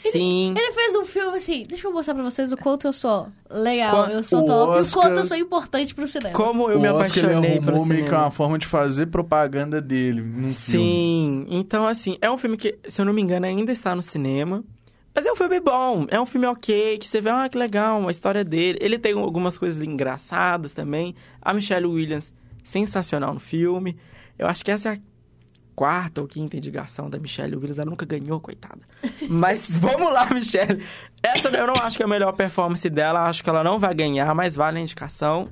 [0.00, 0.54] Sim.
[0.56, 4.04] Ele fez um filme assim, deixa eu mostrar pra vocês o quanto eu sou legal,
[4.04, 6.34] Qua- eu sou top, e o Oscar- quanto eu sou importante pro cinema.
[6.34, 9.06] Como eu o me Oscar ele apaixonei pelo arrumou meio que uma forma de fazer
[9.06, 10.54] propaganda dele num filme.
[10.54, 14.02] Sim, então assim, é um filme que, se eu não me engano, ainda está no
[14.02, 14.62] cinema.
[15.14, 18.06] Mas é um filme bom, é um filme ok, que você vê, ah, que legal,
[18.06, 18.78] a história dele.
[18.80, 21.12] Ele tem algumas coisas engraçadas também.
[21.42, 22.32] A Michelle Williams,
[22.62, 23.96] sensacional no filme.
[24.38, 24.98] Eu acho que essa é a
[25.78, 27.78] quarta ou quinta indicação da Michelle Williams.
[27.78, 28.80] Ela nunca ganhou, coitada.
[29.28, 30.84] Mas vamos lá, Michelle.
[31.22, 33.28] Essa eu não acho que é a melhor performance dela.
[33.28, 35.48] Acho que ela não vai ganhar, mas vale a indicação.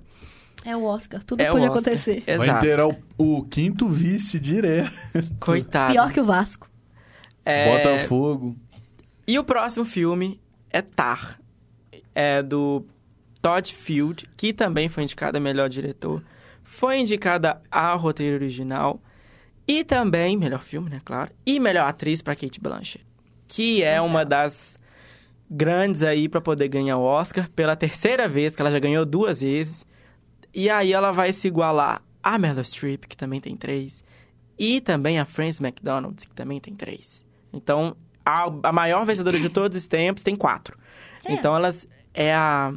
[0.64, 1.76] É o Oscar, tudo É pode Oscar.
[1.76, 2.24] acontecer.
[2.26, 2.60] Vai Exato.
[2.60, 4.90] ter o, o quinto vice direto.
[5.38, 5.92] Coitada.
[5.92, 6.68] Pior que o Vasco.
[7.44, 8.56] É, Botafogo.
[9.28, 11.38] E o próximo filme é Tar.
[12.12, 12.84] É do
[13.40, 16.20] Todd Field, que também foi indicada a melhor diretor.
[16.64, 19.00] Foi indicada a roteiro original.
[19.66, 21.30] E também, melhor filme, né, claro.
[21.44, 23.04] E melhor atriz para Kate Blanchett.
[23.48, 24.78] Que é uma das
[25.50, 29.40] grandes aí para poder ganhar o Oscar pela terceira vez, que ela já ganhou duas
[29.40, 29.84] vezes.
[30.54, 34.04] E aí ela vai se igualar a Meryl Streep, que também tem três.
[34.58, 37.24] E também a Frances McDonald, que também tem três.
[37.52, 40.78] Então, a, a maior vencedora de todos os tempos tem quatro.
[41.24, 41.32] É?
[41.32, 42.72] Então, elas é a...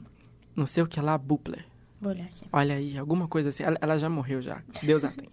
[0.56, 1.66] Não sei o que lá, Bupler.
[2.02, 2.46] Vou olhar aqui.
[2.52, 3.64] Olha aí, alguma coisa assim.
[3.64, 4.62] Ela, ela já morreu já.
[4.84, 5.30] Deus a tenha.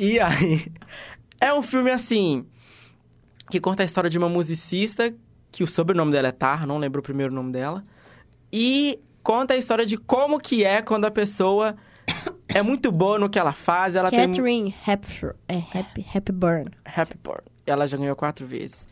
[0.00, 0.64] E aí,
[1.38, 2.46] é um filme assim
[3.50, 5.12] que conta a história de uma musicista
[5.52, 7.84] que o sobrenome dela é Tar, não lembro o primeiro nome dela.
[8.50, 11.76] E conta a história de como que é quando a pessoa
[12.48, 15.34] é muito boa no que ela faz, ela tem Catherine Hepburn.
[15.46, 16.70] É, Happy, Hepburn.
[17.66, 18.88] Ela já ganhou quatro vezes.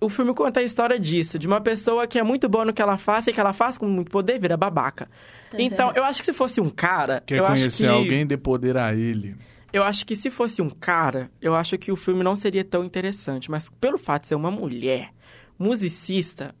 [0.00, 2.82] O filme conta a história disso, de uma pessoa que é muito boa no que
[2.82, 5.08] ela faz e que ela faz com muito poder vira babaca.
[5.56, 8.36] Então, eu acho que se fosse um cara, Quer eu acho conhecer que alguém, dê
[8.36, 9.36] poder a ele.
[9.72, 12.84] Eu acho que se fosse um cara, eu acho que o filme não seria tão
[12.84, 15.10] interessante, mas pelo fato de ser uma mulher
[15.58, 16.54] musicista,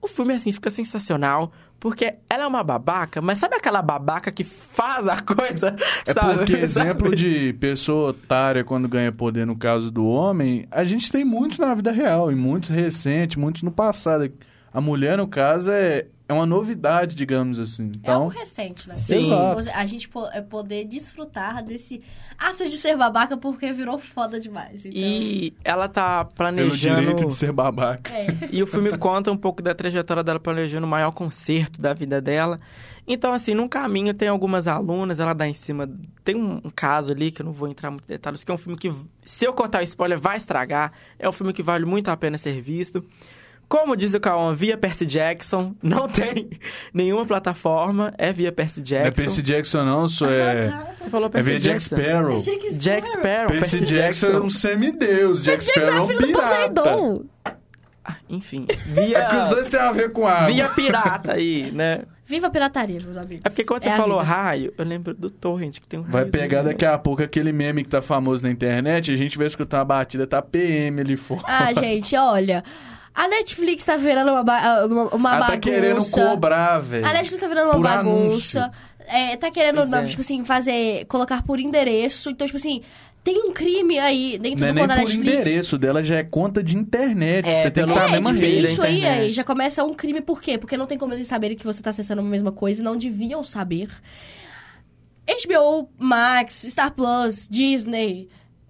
[0.00, 4.42] o filme assim fica sensacional, porque ela é uma babaca, mas sabe aquela babaca que
[4.42, 5.76] faz a coisa?
[6.04, 6.38] É sabe?
[6.38, 6.88] porque Sabe?
[6.88, 11.58] exemplo de pessoa otária quando ganha poder no caso do homem, a gente tem muitos
[11.58, 14.32] na vida real, e muitos recentes, muitos no passado.
[14.72, 17.90] A mulher, no caso, é, é uma novidade, digamos assim.
[18.02, 18.94] É algo Então, recente, né?
[18.96, 19.16] Sim.
[19.16, 19.70] Exato.
[19.74, 22.02] A gente é poder desfrutar desse
[22.36, 24.84] ato de ser babaca porque virou foda demais.
[24.84, 25.00] Então...
[25.00, 28.12] E ela tá pelo planejando direito de ser babaca.
[28.12, 28.28] É.
[28.52, 32.20] E o filme conta um pouco da trajetória dela planejando o maior concerto da vida
[32.20, 32.60] dela.
[33.06, 35.88] Então, assim, num caminho tem algumas alunas, ela dá em cima.
[36.22, 38.54] Tem um, um caso ali que eu não vou entrar muito em detalhes, porque é
[38.54, 38.92] um filme que,
[39.24, 40.92] se eu contar o spoiler, vai estragar.
[41.18, 43.02] É um filme que vale muito a pena ser visto.
[43.68, 46.48] Como diz o Kawan, via Percy Jackson, não tem
[46.92, 49.22] nenhuma plataforma, é via Percy Não é Jackson.
[49.22, 50.70] Percy Jackson, não, isso é.
[50.98, 51.96] Você falou É Percy ver Jack Jackson.
[51.96, 52.40] Sparrow.
[52.40, 55.44] Jack Jack Sparrow, Percy Jackson é um semideus.
[55.44, 56.82] Jack Percy Jackson Sparrow é é um filho do pirata.
[56.82, 57.24] Poseidon.
[58.04, 59.18] Ah, enfim, via...
[59.18, 60.46] É que os dois têm a ver com água.
[60.46, 62.04] Via pirata aí, né?
[62.24, 63.42] Viva a pirataria, meus amigos.
[63.44, 64.32] É porque quando você a falou vida.
[64.32, 67.82] raio, eu lembro do Torrent, que tem um Vai pegar daqui a pouco aquele meme
[67.82, 71.42] que tá famoso na internet, a gente vai escutar uma batida, tá PM ali fora.
[71.44, 72.64] Ah, gente, olha.
[73.20, 75.52] A Netflix tá virando uma, ba- ah, uma, uma Ela bagunça.
[75.52, 77.04] tá querendo cobrar, velho.
[77.04, 78.70] A Netflix tá virando uma Por bagunça.
[79.08, 80.04] é, tá querendo, não, é.
[80.04, 81.04] tipo assim, fazer.
[81.06, 82.30] colocar por endereço.
[82.30, 82.80] Então, tipo assim,
[83.24, 85.36] tem um crime aí dentro Não é do conta da por Netflix.
[85.40, 87.46] endereço dela, já é conta de internet.
[87.48, 89.42] É, você tem que estar na É, mesma tipo, rede da isso aí, aí já
[89.42, 90.56] começa um crime, por quê?
[90.56, 92.96] Porque não tem como eles saberem que você tá acessando a mesma coisa e não
[92.96, 93.88] deviam saber.
[95.26, 98.28] HBO Max, Star Plus, Disney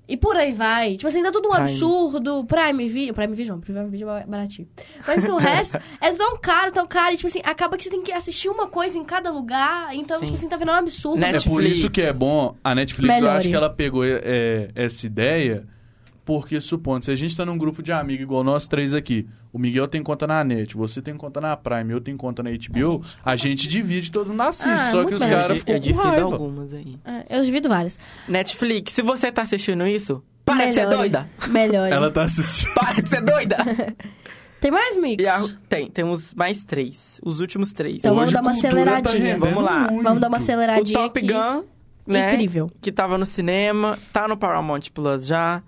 [0.08, 0.94] e por aí vai.
[0.94, 1.64] Tipo assim, tá tudo um Prime.
[1.68, 2.44] absurdo.
[2.46, 4.66] Prime Video, Prime Video não, Prime Video é baratinho.
[5.06, 7.12] Mas o resto é tão caro, tão caro.
[7.12, 9.94] E tipo assim, acaba que você tem que assistir uma coisa em cada lugar.
[9.94, 10.24] Então, Sim.
[10.26, 11.18] tipo assim, tá vendo um absurdo.
[11.20, 11.78] Net- É por Netflix.
[11.78, 12.56] isso que é bom.
[12.64, 13.38] A Netflix, eu Melhore.
[13.38, 15.66] acho que ela pegou é, essa ideia.
[16.28, 19.58] Porque, supondo, se a gente tá num grupo de amigos igual nós três aqui, o
[19.58, 23.00] Miguel tem conta na Net, você tem conta na Prime, eu tenho conta na HBO,
[23.24, 24.68] a gente, divide, todo mundo assiste.
[24.68, 26.24] Ah, só que os caras ficam com divido raiva.
[26.24, 26.98] algumas aí.
[27.02, 27.98] É, Eu divido várias.
[28.28, 30.96] Netflix, se você tá assistindo isso, para de ser Melhore.
[30.98, 31.30] doida.
[31.48, 31.90] Melhor.
[31.90, 32.74] Ela tá assistindo.
[32.74, 33.56] Para de ser doida.
[34.60, 35.24] Tem mais, Mix?
[35.24, 37.18] A- tem, temos mais três.
[37.24, 37.96] Os últimos três.
[37.98, 39.38] Então vamos dar uma tá aceleradinha.
[39.38, 39.80] Vamos lá.
[39.90, 40.02] muito.
[40.02, 41.28] Vamos dar uma o aceleradinha Top aqui.
[41.32, 41.64] Gun,
[42.06, 42.26] né?
[42.34, 42.70] Incrível.
[42.82, 45.62] Que tava no cinema, tá no Paramount Plus já.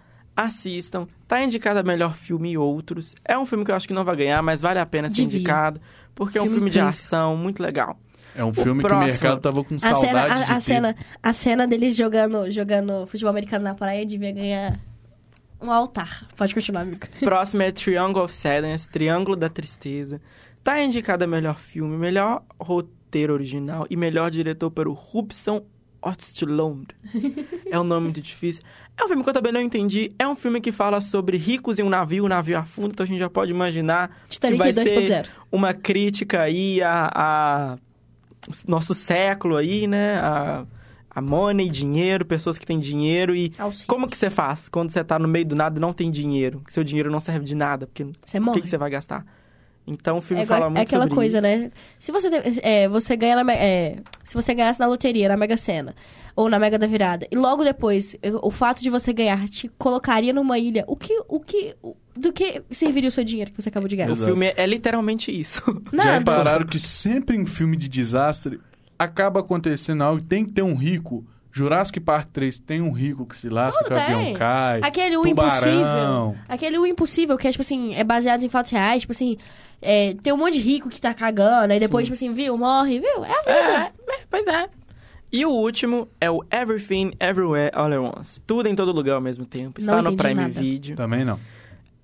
[0.44, 1.06] Assistam.
[1.28, 3.14] Tá indicado a melhor filme e outros.
[3.24, 5.16] É um filme que eu acho que não vai ganhar, mas vale a pena ser
[5.22, 5.38] Devia.
[5.38, 5.80] indicado.
[6.14, 6.98] Porque é um Filme filme de incrível.
[7.00, 7.98] ação muito legal.
[8.34, 9.02] É um filme que próximo.
[9.02, 12.50] o mercado tava com A saudade cena, de a, a cena, a cena deles jogando,
[12.50, 14.78] jogando futebol americano na praia devia ganhar
[15.60, 16.26] um altar.
[16.36, 17.00] Pode continuar, amigo.
[17.20, 20.20] Próximo é Triangle of Sadness, Triângulo da Tristeza.
[20.62, 25.62] Tá indicado a melhor filme, melhor roteiro original e melhor diretor pelo Rubson
[26.02, 26.86] Ostlund.
[27.70, 28.62] é um nome muito difícil.
[28.96, 30.12] É um filme que eu também não entendi.
[30.18, 33.06] É um filme que fala sobre ricos em um navio, o navio afunda, então a
[33.06, 35.06] gente já pode imaginar que Titanic vai 2.0.
[35.06, 37.78] ser uma crítica aí a, a
[38.66, 40.16] nosso século aí, né?
[40.18, 40.64] A,
[41.12, 44.12] a money, dinheiro, pessoas que têm dinheiro e Aos como ricos.
[44.12, 46.60] que você faz quando você tá no meio do nada e não tem dinheiro?
[46.64, 48.54] Que seu dinheiro não serve de nada, porque Você morre.
[48.58, 49.24] que, que você vai gastar?
[49.90, 51.42] Então o filme É, fala muito é aquela sobre coisa, isso.
[51.42, 51.70] né?
[51.98, 52.28] Se você,
[52.62, 55.94] é, você ganha na, é, se você ganhasse na loteria, na Mega Sena,
[56.36, 60.32] ou na Mega da Virada, e logo depois, o fato de você ganhar te colocaria
[60.32, 61.74] numa ilha, o que, o que,
[62.16, 64.10] do que serviria o seu dinheiro que você acabou de ganhar?
[64.10, 64.26] O Exato.
[64.30, 65.60] filme é, é literalmente isso.
[65.92, 66.18] Já Nada.
[66.18, 68.60] repararam que sempre em filme de desastre
[68.98, 71.24] acaba acontecendo algo e tem que ter um rico.
[71.52, 74.34] Jurassic Park 3 tem um rico que se lasca, Tudo o avião tem.
[74.34, 74.80] cai.
[74.82, 75.26] Aquele O.
[75.26, 76.36] Impossível.
[76.48, 79.36] Aquele O Impossível, que é, tipo assim, é baseado em fatos reais, tipo assim,
[79.82, 83.00] é, tem um monte de rico que tá cagando, aí depois, tipo assim, viu, morre,
[83.00, 83.24] viu?
[83.24, 83.92] É a vida.
[84.08, 84.68] É, é, pois é.
[85.32, 88.40] E o último é o Everything Everywhere All at Once.
[88.46, 89.78] Tudo em todo lugar ao mesmo tempo.
[89.78, 90.60] Está Não no Prime nada.
[90.60, 90.96] Video.
[90.96, 91.38] Também não.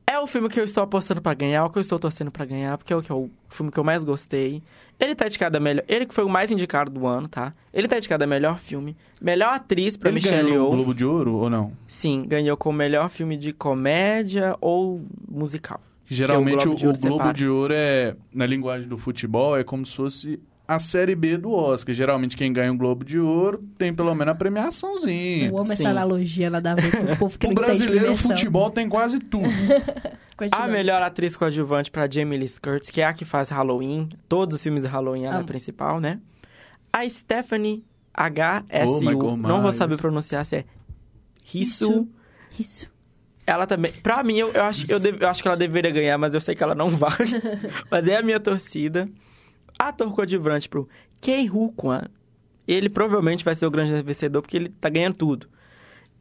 [0.09, 2.45] É o filme que eu estou apostando pra ganhar, o que eu estou torcendo pra
[2.45, 4.63] ganhar, porque é o, que é o filme que eu mais gostei.
[5.01, 5.85] Ele tá indicado a melhor.
[5.89, 7.53] Ele que foi o mais indicado do ano, tá?
[7.75, 8.97] Ele tá indicado a melhor filme.
[9.21, 10.77] Melhor atriz pra Ele Michelle ganhou o Yeoh.
[10.77, 11.73] Globo de Ouro ou não?
[11.89, 15.81] Sim, ganhou como melhor filme de comédia ou musical.
[16.07, 17.35] Geralmente é o o, Globo de o Ouro Globo separa.
[17.35, 21.53] de Ouro é, na linguagem do futebol, é como se fosse a série B do
[21.53, 21.95] Oscar.
[21.95, 25.49] Geralmente quem ganha o Globo de Ouro tem pelo menos a premiaçãozinha.
[25.49, 25.89] Eu amo essa Sim.
[25.89, 29.19] analogia nada a ver com o povo que O não brasileiro, o futebol tem quase
[29.21, 29.49] tudo.
[30.53, 34.07] A melhor atriz coadjuvante pra Jamie Lee Curtis, que é a que faz Halloween.
[34.29, 35.47] Todos os filmes de Halloween ela é a Amo.
[35.47, 36.21] principal, né?
[36.93, 37.83] A Stephanie
[38.14, 39.19] HSU.
[39.19, 40.64] Oh, não vou saber pronunciar se é
[41.55, 42.07] Hisu.
[42.59, 42.87] Isso.
[43.47, 43.93] Ela também.
[44.03, 46.41] Pra mim, eu, eu acho, eu, deve- eu acho que ela deveria ganhar, mas eu
[46.41, 47.17] sei que ela não vai.
[47.91, 49.09] mas é a minha torcida.
[49.79, 50.89] Ator coadjuvante pro
[51.20, 52.05] Kei Hu Kwan.
[52.66, 55.49] Ele provavelmente vai ser o grande vencedor, porque ele tá ganhando tudo.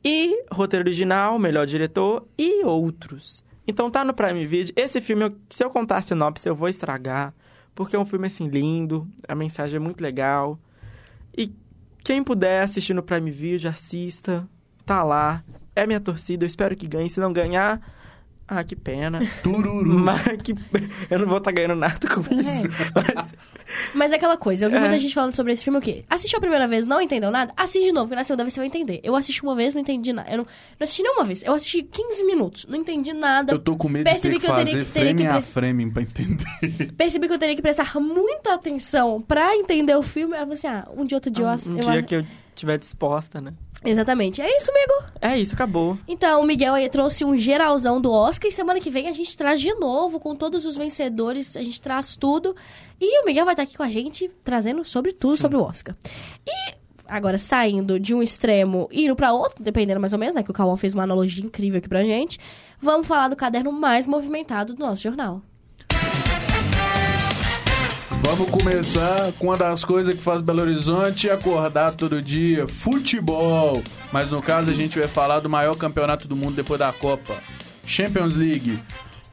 [0.04, 3.44] E roteiro original, melhor diretor e outros.
[3.68, 4.74] Então tá no Prime Video.
[4.76, 7.34] Esse filme, se eu contar a sinopse, eu vou estragar.
[7.74, 9.08] Porque é um filme, assim, lindo.
[9.28, 10.60] A mensagem é muito legal.
[11.36, 11.52] E
[12.04, 14.48] quem puder assistir no Prime Video, assista.
[14.86, 15.44] Tá lá.
[15.76, 16.46] É minha torcida.
[16.46, 17.10] Eu espero que ganhe.
[17.10, 17.82] Se não ganhar...
[18.48, 19.20] Ah, que pena.
[19.42, 19.86] Tururu.
[20.00, 20.54] Mas que...
[21.10, 22.62] Eu não vou estar ganhando nada com isso.
[22.94, 23.34] Mas-
[23.96, 24.80] Mas é aquela coisa, eu vi É.
[24.80, 26.06] muita gente falando sobre esse filme o quê?
[26.08, 27.52] Assistiu a primeira vez, não entendeu nada?
[27.58, 29.00] Assiste de novo, porque na segunda vez você vai entender.
[29.04, 30.30] Eu assisti uma vez, não entendi nada.
[30.30, 31.42] Eu não, não assisti nenhuma vez.
[31.44, 33.54] Eu assisti 15 minutos, não entendi nada.
[33.54, 35.22] Eu tô com medo de ter Percebi que que eu teria fazer que- teria frame
[35.32, 36.92] que a frame pra entender.
[36.96, 40.36] Percebi que eu teria que prestar muita atenção pra entender o filme.
[40.36, 41.50] Eu falei assim, ah, um dia, outro dia eu...
[41.50, 43.52] ass- um eu dia que eu estiver disposta, né?
[43.86, 44.42] Exatamente.
[44.42, 45.12] É isso, amigo.
[45.22, 45.98] É isso, acabou.
[46.08, 49.36] Então, o Miguel aí trouxe um geralzão do Oscar e semana que vem a gente
[49.38, 52.56] traz de novo com todos os vencedores, a gente traz tudo.
[53.00, 55.42] E o Miguel vai estar aqui com a gente trazendo sobre tudo Sim.
[55.42, 55.96] sobre o Oscar.
[56.46, 56.74] E
[57.08, 60.52] agora saindo de um extremo e indo pra outro, dependendo mais ou menos, né, que
[60.52, 62.40] o Cauã fez uma analogia incrível aqui pra gente,
[62.80, 65.42] vamos falar do caderno mais movimentado do nosso jornal.
[68.26, 73.82] Vamos começar com uma das coisas que faz Belo Horizonte acordar todo dia, futebol.
[74.12, 77.36] Mas no caso a gente vai falar do maior campeonato do mundo depois da Copa,
[77.86, 78.80] Champions League.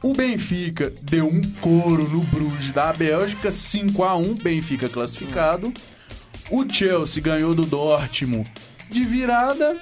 [0.02, 5.72] O Benfica deu um couro no Bruges da Bélgica, 5 a 1 Benfica classificado.
[6.50, 8.48] O Chelsea ganhou do Dortmund
[8.90, 9.74] de virada.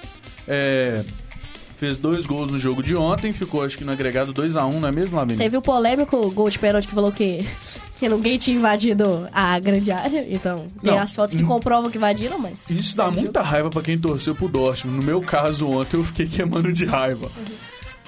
[0.47, 1.03] É,
[1.77, 4.81] fez dois gols no jogo de ontem, ficou acho que no agregado 2 a 1
[4.81, 5.37] não é mesmo, Lamine?
[5.37, 7.45] Teve o polêmico gol de pênalti que falou que,
[8.01, 10.25] que ninguém tinha invadido a grande área.
[10.29, 10.99] Então, tem Não.
[10.99, 12.69] as fotos que comprovam que invadiram, mas.
[12.71, 14.97] Isso dá muita raiva pra quem torceu pro Dortmund.
[14.99, 17.31] No meu caso, ontem eu fiquei queimando de raiva.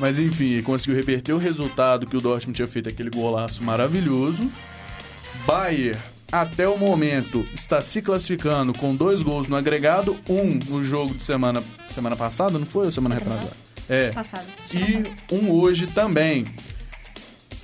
[0.01, 4.51] Mas enfim, conseguiu reverter o resultado que o Dortmund tinha feito aquele golaço maravilhoso.
[5.47, 5.99] Bayern,
[6.33, 11.23] até o momento, está se classificando com dois gols no agregado, um no jogo de
[11.23, 11.63] semana,
[11.95, 12.87] semana passada, não foi?
[12.87, 13.53] Ou semana retrasada?
[13.91, 14.11] É.
[14.11, 14.47] Passado.
[14.73, 16.47] E um hoje também.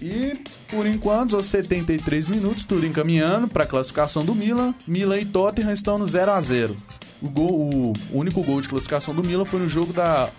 [0.02, 0.34] E
[0.70, 4.74] por enquanto, aos 73 minutos, tudo encaminhando para a classificação do Milan.
[4.86, 6.76] Milan e Tottenham estão no 0 a 0
[7.20, 10.30] o, gol, o único gol de classificação do Milan foi no jogo da,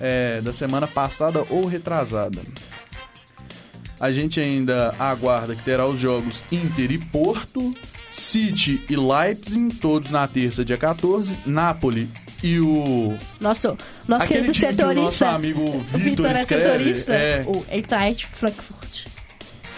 [0.00, 2.42] é, da semana passada ou retrasada.
[4.00, 7.74] A gente ainda aguarda que terá os jogos Inter e Porto,
[8.12, 12.08] City e Leipzig, todos na terça, dia 14, Napoli
[12.42, 15.28] e o Nosso, nosso Aquele querido time que o nosso setorista.
[15.30, 17.14] amigo O Vitor Vitor é escreve, setorista.
[17.14, 17.44] é.
[17.46, 19.06] O Eintracht Frankfurt.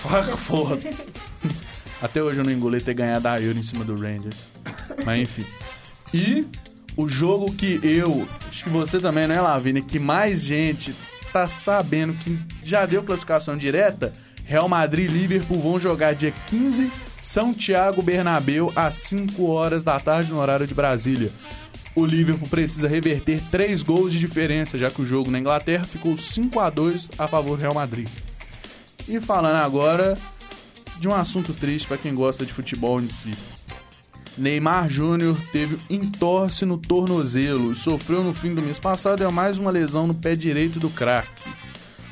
[0.00, 0.84] Frankfurt.
[2.00, 4.36] Até hoje eu não engolei ter ganhado a Euro em cima do Rangers.
[5.04, 5.44] Mas enfim.
[6.14, 6.46] E
[6.96, 10.94] o jogo que eu, acho que você também, né, Lavini, que mais gente
[11.32, 14.12] tá sabendo que já deu classificação direta,
[14.44, 16.90] Real Madrid e Liverpool vão jogar dia 15,
[17.22, 21.30] São Tiago Bernabéu, às 5 horas da tarde, no horário de Brasília.
[21.94, 26.16] O Liverpool precisa reverter três gols de diferença, já que o jogo na Inglaterra ficou
[26.16, 28.08] 5 a 2 a favor do Real Madrid.
[29.08, 30.16] E falando agora
[30.98, 33.30] de um assunto triste para quem gosta de futebol em si.
[34.36, 39.58] Neymar Júnior teve entorse no tornozelo e sofreu no fim do mês passado é mais
[39.58, 41.50] uma lesão no pé direito do craque.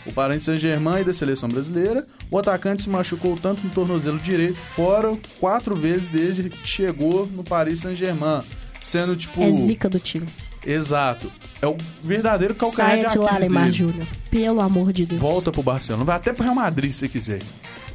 [0.05, 4.57] O parente Saint-Germain e da seleção brasileira, o atacante se machucou tanto no tornozelo direito,
[4.57, 8.43] fora quatro vezes desde que chegou no Paris Saint-Germain,
[8.81, 10.27] sendo tipo É zica do time.
[10.73, 11.31] Exato.
[11.61, 13.73] É o verdadeiro calcanhar Saia de de lá, Aquiles Neymar.
[13.73, 14.07] Júnior.
[14.31, 15.21] Pelo amor de Deus.
[15.21, 17.39] Volta pro Barcelona, vai até pro Real Madrid se você quiser.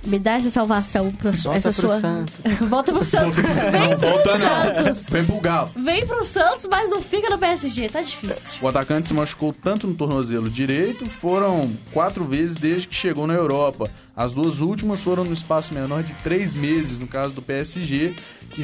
[0.05, 2.01] Me dá essa salvação pra Volta essa pro sua.
[2.01, 2.34] Santos.
[2.69, 3.36] Volta pro Santos.
[3.38, 4.38] Vem Não pro volta não.
[4.38, 5.05] Santos.
[5.09, 5.69] Vem pro Galo.
[5.78, 7.88] Vem pro Santos, mas não fica no PSG.
[7.88, 8.59] Tá difícil.
[8.61, 13.34] O atacante se machucou tanto no tornozelo direito, foram quatro vezes desde que chegou na
[13.34, 13.89] Europa.
[14.13, 18.13] As duas últimas foram no espaço menor de três meses, no caso do PSG,
[18.49, 18.61] que,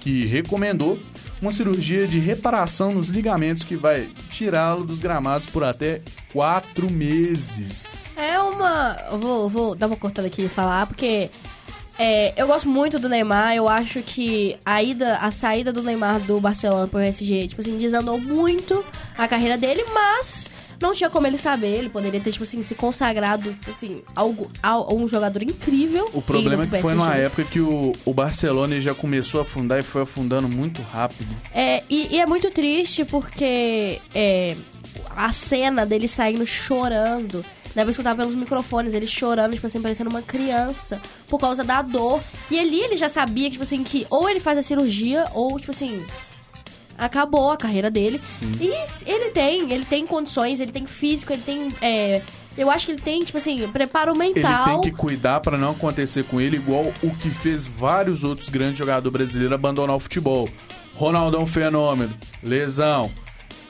[0.00, 0.96] que recomendou
[1.40, 6.00] uma cirurgia de reparação nos ligamentos que vai tirá-lo dos gramados por até
[6.32, 7.92] quatro meses.
[8.16, 8.94] É uma.
[9.18, 11.30] Vou, vou dar uma cortada aqui e falar, porque.
[11.98, 16.20] é, eu gosto muito do Neymar, eu acho que a ida, a saída do Neymar
[16.20, 18.84] do Barcelona pro PSG, tipo assim, desandou muito
[19.16, 20.48] a carreira dele, mas
[20.80, 24.92] não tinha como ele saber, ele poderia ter, tipo assim, se consagrado, assim, algo, a,
[24.92, 26.08] um jogador incrível.
[26.12, 29.78] O problema é que foi numa época que o, o Barcelona já começou a afundar
[29.78, 31.34] e foi afundando muito rápido.
[31.52, 34.56] É, e, e é muito triste porque é,
[35.16, 37.44] a cena dele saindo chorando.
[37.74, 42.20] Deve tava pelos microfones, ele chorando, tipo assim, parecendo uma criança, por causa da dor.
[42.50, 45.70] E ali ele já sabia, tipo assim, que ou ele faz a cirurgia, ou, tipo
[45.70, 46.04] assim,
[46.98, 48.20] acabou a carreira dele.
[48.60, 51.72] E s- ele tem, ele tem condições, ele tem físico, ele tem.
[51.80, 52.22] é,
[52.56, 54.80] eu acho que ele tem, tipo assim, preparo Ele mental.
[54.80, 58.76] tem que cuidar pra não acontecer com ele igual o que fez vários outros grandes
[58.76, 60.48] jogadores brasileiros abandonar o futebol.
[60.96, 63.08] Ronaldão Fenômeno, lesão.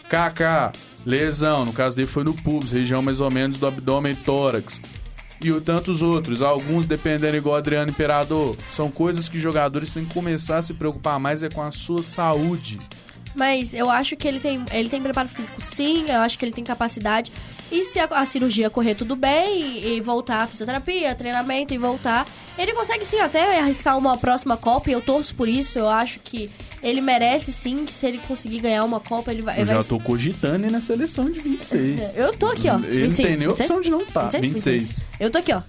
[0.08, 0.72] Kaká,
[1.04, 1.64] lesão.
[1.66, 4.80] No caso dele foi no pubis, região mais ou menos do abdômen e tórax.
[5.40, 8.56] E o tantos outros, alguns dependendo igual Adriano Imperador.
[8.72, 12.02] São coisas que jogadores têm que começar a se preocupar mais é com a sua
[12.02, 12.78] saúde.
[13.34, 16.52] Mas eu acho que ele tem, ele tem preparo físico sim, eu acho que ele
[16.52, 17.32] tem capacidade.
[17.70, 21.78] E se a, a cirurgia correr tudo bem e, e voltar a fisioterapia, treinamento e
[21.78, 22.26] voltar,
[22.58, 25.78] ele consegue sim até arriscar uma próxima Copa e eu torço por isso.
[25.78, 26.50] Eu acho que
[26.82, 29.56] ele merece sim, que se ele conseguir ganhar uma Copa, ele vai.
[29.56, 32.16] Eu ele já vai tô cogitando ir na seleção de 26.
[32.16, 32.78] Eu tô aqui, ó.
[32.78, 34.28] Ele não tem nem opção de não tá.
[34.28, 35.02] 26.
[35.20, 35.60] Eu tô aqui, ó.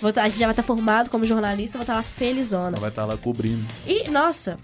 [0.00, 2.76] Vou tá- a gente já vai estar formado como jornalista, vou estar lá felizona.
[2.78, 3.64] Vai estar lá cobrindo.
[3.86, 4.58] E, nossa,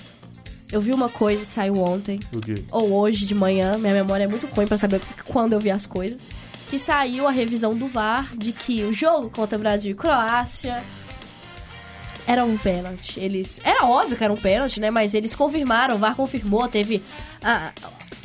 [0.72, 2.20] eu vi uma coisa que saiu ontem.
[2.32, 2.62] O quê?
[2.70, 5.86] ou hoje de manhã, minha memória é muito ruim pra saber quando eu vi as
[5.86, 6.20] coisas,
[6.70, 10.82] que saiu a revisão do VAR de que o jogo contra Brasil e Croácia
[12.26, 13.18] era um pênalti.
[13.18, 14.90] Eles, era óbvio que era um pênalti, né?
[14.90, 17.02] Mas eles confirmaram, o VAR confirmou, teve
[17.42, 17.72] a,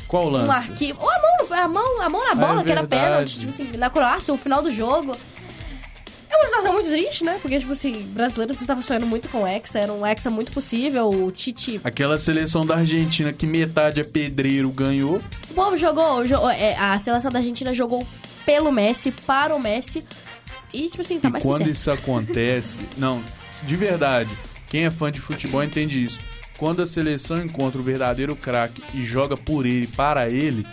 [0.07, 0.49] Qual o lance?
[0.49, 3.39] um arquivo, ou a mão, a mão, a mão na bola é que era pênalti,
[3.39, 5.15] tipo assim, na Croácia, o final do jogo.
[6.33, 7.37] É uma situação muito triste, né?
[7.39, 11.07] Porque, tipo assim, brasileiros estavam sonhando muito com o Hexa, era um Hexa muito possível,
[11.09, 15.21] o Tite Aquela seleção da Argentina que metade é pedreiro ganhou.
[15.51, 18.05] O povo jogou, jo- é, a seleção da Argentina jogou
[18.45, 20.03] pelo Messi, para o Messi.
[20.73, 22.81] E, tipo assim, tá e mais quando isso acontece.
[22.97, 23.23] Não,
[23.63, 24.29] de verdade,
[24.69, 26.19] quem é fã de futebol entende isso.
[26.57, 30.65] quando a seleção encontra o verdadeiro craque e joga por ele, para ele,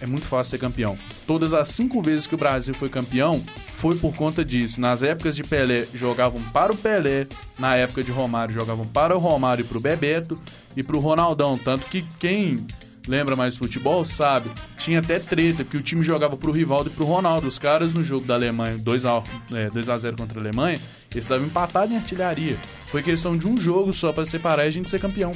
[0.00, 0.96] é muito fácil ser campeão.
[1.26, 3.42] Todas as cinco vezes que o Brasil foi campeão,
[3.76, 4.80] foi por conta disso.
[4.80, 7.26] Nas épocas de Pelé, jogavam para o Pelé.
[7.58, 10.40] Na época de Romário, jogavam para o Romário e para o Bebeto.
[10.76, 11.56] E para o Ronaldão.
[11.58, 12.66] Tanto que quem
[13.08, 16.92] lembra mais futebol sabe, tinha até treta, porque o time jogava para o Rivaldo e
[16.92, 17.46] para o Ronaldo.
[17.46, 19.24] Os caras no jogo da Alemanha, 2x0
[19.54, 20.78] é, 2 a 0 contra a Alemanha,
[21.10, 22.58] eles estavam empatados em artilharia.
[22.86, 25.32] Foi questão de um jogo só para separar e a gente ser campeão.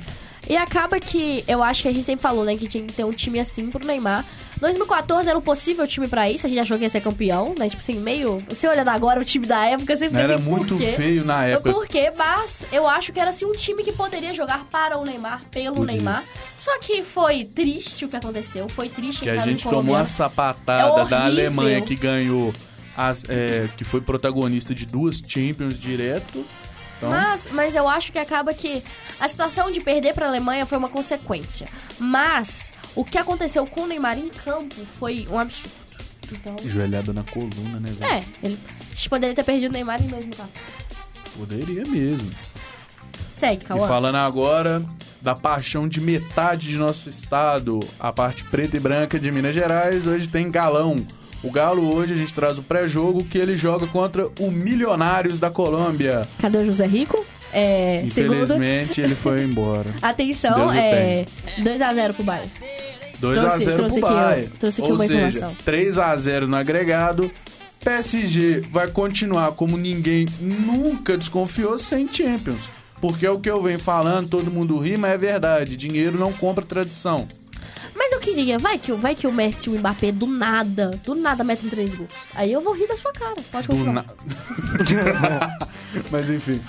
[0.49, 3.05] E acaba que eu acho que a gente sempre falou, né, que tinha que ter
[3.05, 4.25] um time assim pro Neymar.
[4.61, 7.69] 2014 era um possível time pra isso, a gente achou que ia ser campeão, né?
[7.69, 8.39] Tipo assim, meio.
[8.49, 11.73] Você olhando agora o time da época, você pensa Era assim, muito feio na época.
[11.73, 12.13] Por quê?
[12.17, 15.77] Mas eu acho que era assim um time que poderia jogar para o Neymar, pelo
[15.77, 15.97] Podia.
[15.97, 16.25] Neymar.
[16.59, 21.01] Só que foi triste o que aconteceu, foi triste Que a gente tomou a sapatada
[21.01, 21.25] É da.
[21.25, 22.53] Alemanha que ganhou,
[22.97, 26.45] as, é, que foi protagonista de duas Champions direto.
[26.99, 28.83] Então, Mas, mas eu acho que acaba que
[29.19, 31.67] a situação de perder para a Alemanha foi uma consequência.
[31.99, 35.71] Mas o que aconteceu com o Neymar em campo foi um absurdo.
[36.33, 38.13] Então, joelhada na coluna, né, velho?
[38.13, 38.59] é, ele,
[38.91, 40.53] a gente poderia ter perdido o Neymar em 2014.
[41.37, 42.31] Poderia mesmo.
[43.37, 43.89] Segue, E Cauã.
[43.89, 44.85] falando agora
[45.21, 50.07] da paixão de metade de nosso estado, a parte preta e branca de Minas Gerais,
[50.07, 50.97] hoje tem Galão.
[51.43, 55.51] O Galo hoje a gente traz o pré-jogo que ele joga contra o Milionários da
[55.51, 56.29] Colômbia.
[56.39, 57.25] Cadê o José Rico?
[57.53, 59.91] É, segundo, Infelizmente ele foi embora.
[60.03, 61.25] atenção, é
[61.59, 62.51] 2x0 pro Bayern.
[63.19, 64.51] 2 a Trouxe- 0 trouxe pro aqui, ó, Bayern.
[64.59, 65.57] trouxe aqui Ou uma seja, informação.
[65.65, 67.31] 3 a 0 no agregado.
[67.85, 72.61] PSG vai continuar como ninguém nunca desconfiou sem Champions.
[73.01, 75.77] Porque é o que eu venho falando, todo mundo ri, mas é verdade.
[75.77, 77.27] Dinheiro não compra tradição.
[77.97, 80.91] Mas eu queria, vai que, o- vai que o Messi e o Mbappé do nada,
[81.05, 82.11] do nada metem três gols.
[82.35, 83.37] Aí eu vou rir da sua cara.
[83.51, 84.05] Pode continuar.
[86.11, 86.61] Mas enfim.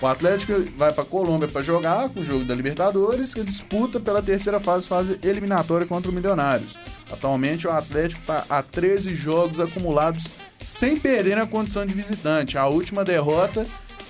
[0.00, 4.20] O Atlético vai pra Colômbia pra jogar com o jogo da Libertadores, que disputa pela
[4.20, 6.74] terceira fase, fase eliminatória contra o Milionários.
[7.10, 10.24] Atualmente o Atlético está a 13 jogos acumulados
[10.60, 12.58] sem perder na condição de visitante.
[12.58, 13.66] A última derrota,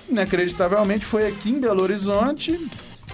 [0.09, 2.67] inacreditavelmente, foi aqui em Belo Horizonte.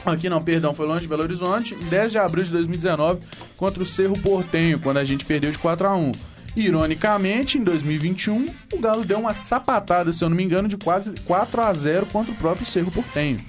[0.06, 3.20] Aqui não, perdão, foi longe de Belo Horizonte, em 10 de abril de 2019,
[3.58, 6.12] contra o Cerro Portenho, quando a gente perdeu de 4 a 1
[6.56, 11.14] Ironicamente, em 2021, o Galo deu uma sapatada, se eu não me engano, de quase
[11.26, 13.40] 4 a 0 contra o próprio Cerro Portenho.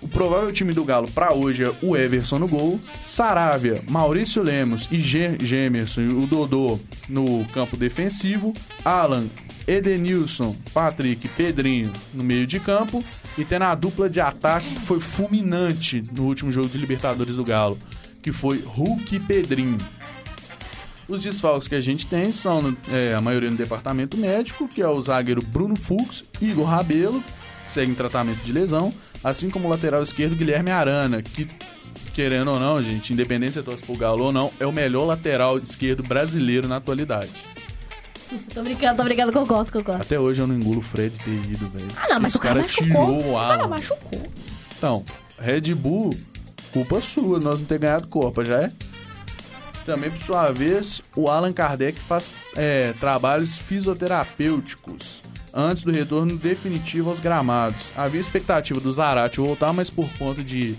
[0.00, 4.86] O provável time do Galo para hoje é o Everson no gol, Saravia, Maurício Lemos
[4.92, 8.52] e Ge- Gemerson e o Dodô no campo defensivo,
[8.84, 9.26] Alan,
[9.66, 13.02] Edenilson, Patrick Pedrinho no meio de campo
[13.38, 17.44] e tendo a dupla de ataque que foi fulminante no último jogo de Libertadores do
[17.44, 17.78] Galo,
[18.22, 19.78] que foi Hulk e Pedrinho.
[21.08, 24.88] Os desfalques que a gente tem são é, a maioria no departamento médico, que é
[24.88, 27.22] o zagueiro Bruno Fux, Igor Rabelo,
[27.66, 28.92] que segue em tratamento de lesão,
[29.22, 31.46] assim como o lateral esquerdo Guilherme Arana, que,
[32.14, 35.58] querendo ou não, gente, independente se torce pro Galo ou não, é o melhor lateral
[35.58, 37.30] esquerdo brasileiro na atualidade.
[38.52, 40.02] Tô brincando, tô brincando, concordo, concordo.
[40.02, 41.86] Até hoje eu não engulo o Fred ter ido, velho.
[41.96, 42.86] Ah, não, mas Esse o cara, machucou.
[42.86, 44.22] tirou o o cara machucou.
[44.76, 45.04] Então,
[45.38, 46.16] Red Bull,
[46.72, 48.72] culpa sua, nós não ter ganhado Copa, já é?
[49.84, 55.22] Também, por sua vez, o Allan Kardec faz é, trabalhos fisioterapêuticos
[55.52, 57.86] antes do retorno definitivo aos gramados.
[57.96, 60.74] Havia expectativa do Zarate voltar, mas por conta de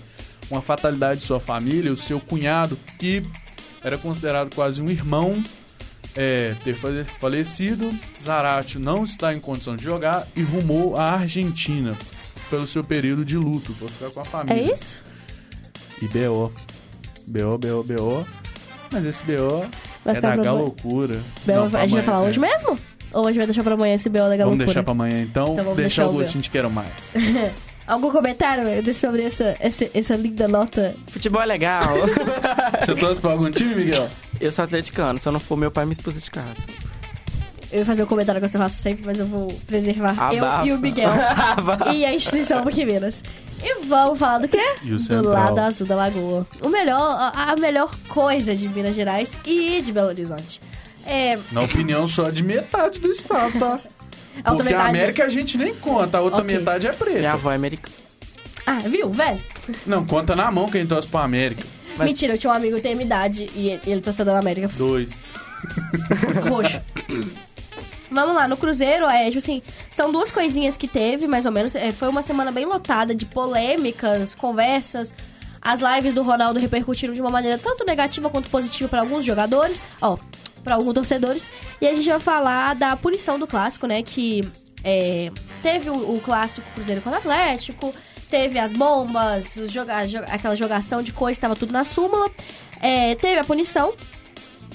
[0.50, 3.22] uma fatalidade de sua família, o seu cunhado, que
[3.82, 5.42] era considerado quase um irmão,
[6.16, 7.90] é, ter fale- falecido,
[8.20, 11.96] Zarate não está em condição de jogar e rumou à Argentina
[12.50, 14.62] pelo seu período de luto, para ficar com a família.
[14.70, 15.02] É isso?
[16.02, 16.52] E BO.
[17.26, 18.26] BO, BO, BO.
[18.92, 19.66] Mas esse BO
[20.04, 20.36] Vai é da.
[20.54, 20.74] BO,
[21.46, 22.28] Não, a gente vai falar é.
[22.28, 22.78] hoje mesmo?
[23.12, 24.64] Ou a gente vai deixar pra amanhã esse BO da Vamos loucura?
[24.66, 25.52] deixar pra amanhã então.
[25.52, 26.90] Então vamos deixar deixar o o gostinho de quero mais.
[27.86, 30.92] Algum comentário sobre essa, essa, essa linda nota?
[31.06, 31.94] Futebol é legal.
[32.84, 34.08] Você torce pra algum time, Miguel?
[34.40, 36.56] eu sou atleticano, se eu não for meu pai me expulsa de casa.
[37.72, 40.66] Eu ia fazer um comentário que eu faço sempre, mas eu vou preservar Abafa.
[40.66, 41.10] eu e o Miguel.
[41.94, 43.22] e a instituição Minas.
[43.62, 44.62] E vamos falar do quê?
[44.82, 46.46] E o do lado azul da lagoa.
[46.62, 50.60] O melhor, a, a melhor coisa de Minas Gerais e de Belo Horizonte.
[51.04, 53.66] É, Na opinião só de metade do estado, tá?
[54.44, 54.88] a outra Porque a metade...
[54.90, 56.56] América a gente nem conta, a outra Ok.
[56.58, 57.32] metade é Minha preta.
[57.32, 57.96] avó é americana.
[58.66, 59.40] Ah, viu, velho?
[59.86, 61.62] Não, conta na mão quem torce pra América.
[61.96, 64.34] Mas- Mentira, eu tinha um amigo que tem a minha idade e ele, ele torcedor
[64.34, 65.22] da América Dois.
[66.48, 66.80] roxo.
[68.10, 71.74] Vamos lá, no Cruzeiro, é, tipo assim, são duas coisinhas que teve, mais ou menos.
[71.74, 75.12] É, foi uma semana bem lotada de polêmicas, conversas.
[75.60, 79.84] As lives do Ronaldo repercutiram de uma maneira tanto negativa quanto positiva para alguns jogadores,
[80.00, 80.16] ó,
[80.62, 81.44] para alguns torcedores.
[81.80, 84.02] E a gente vai falar da punição do clássico, né?
[84.02, 84.48] Que
[84.84, 85.32] é,
[85.62, 87.92] teve o, o clássico Cruzeiro contra Atlético,
[88.30, 92.30] teve as bombas, os joga joga- aquela jogação de coisa, tava tudo na súmula.
[92.80, 93.92] É, teve a punição.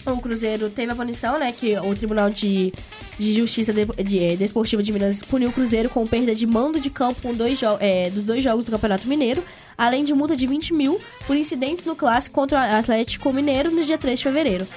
[0.05, 1.51] O Cruzeiro teve a punição, né?
[1.51, 2.73] Que o Tribunal de,
[3.19, 6.79] de Justiça de, de, eh, Desportiva de Minas puniu o Cruzeiro com perda de mando
[6.79, 9.43] de campo com dois eh, dos dois jogos do Campeonato Mineiro,
[9.77, 13.83] além de multa de 20 mil por incidentes no clássico contra o Atlético Mineiro no
[13.83, 14.67] dia 3 de fevereiro.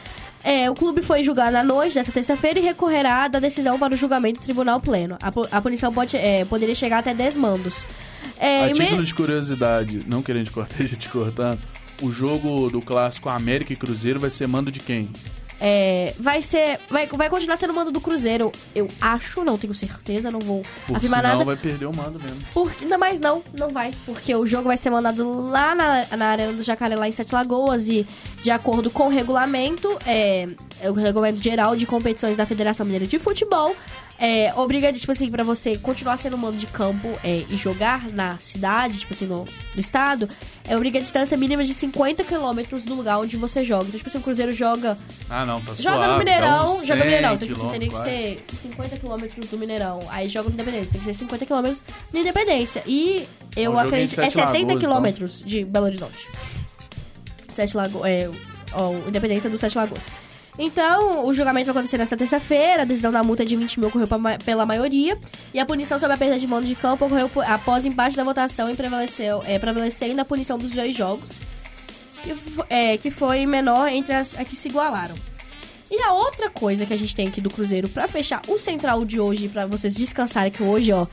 [0.47, 3.97] É, o clube foi julgado na noite dessa terça-feira e recorrerá da decisão para o
[3.97, 5.17] julgamento do Tribunal Pleno.
[5.23, 7.87] A, a punição pode, eh, poderia chegar até 10 mandos.
[8.39, 11.61] É, A e me- título de curiosidade, não querendo te cortar, te cortando,
[12.03, 15.11] o jogo do clássico América e Cruzeiro vai ser mando de quem?
[15.61, 16.79] É, vai ser.
[16.91, 18.53] Vai, vai continuar sendo mando do Cruzeiro.
[18.75, 21.45] Eu acho, não tenho certeza, não vou Porque afirmar senão nada.
[21.45, 22.39] vai perder o mando mesmo.
[22.53, 23.93] Por, ainda mais não, não vai.
[24.05, 27.33] Porque o jogo vai ser mandado lá na, na Arena do Jacaré, lá em Sete
[27.33, 27.89] Lagoas.
[27.89, 28.07] E
[28.43, 30.49] de acordo com o regulamento, é,
[30.83, 33.75] é o regulamento geral de competições da Federação Mineira de Futebol,
[34.19, 38.39] é, obriga, tipo assim, pra você continuar sendo mando de campo é, e jogar na
[38.39, 40.29] cidade, tipo assim, no, no estado,
[40.69, 43.85] é obriga a distância mínima de 50 quilômetros do lugar onde você joga.
[43.89, 44.97] Então, tipo assim, o Cruzeiro joga
[45.29, 47.35] Ah, não, tá Joga suave, no Mineirão, joga no 100 Mineirão.
[47.35, 49.99] Então, tipo, você teria que ser 50 quilômetros do Mineirão.
[50.09, 52.83] Aí joga no Independência, tem que ser 50 quilômetros de Independência.
[52.87, 54.21] E eu Então, em acredito.
[54.21, 56.29] É Sete 70 Lagoas, quilômetros de Belo Horizonte.
[57.53, 58.09] Sete Lagoas.
[58.11, 58.31] É,
[58.73, 60.03] ó, Independência do Sete Lagoas.
[60.59, 62.83] Então, o julgamento vai acontecer nesta terça-feira.
[62.83, 65.19] A decisão da multa de 20 mil ocorreu ma- pela maioria.
[65.53, 68.71] E a punição sobre a perda de mando de campo ocorreu após empate da votação
[68.71, 71.41] e prevaleceu, é, prevalecendo a punição dos dois jogos,
[72.23, 72.33] que,
[72.71, 75.15] é, que foi menor entre as a que se igualaram.
[75.91, 79.05] E a outra coisa que a gente tem aqui do Cruzeiro pra fechar o central
[79.05, 81.07] de hoje, pra vocês descansarem que hoje, ó,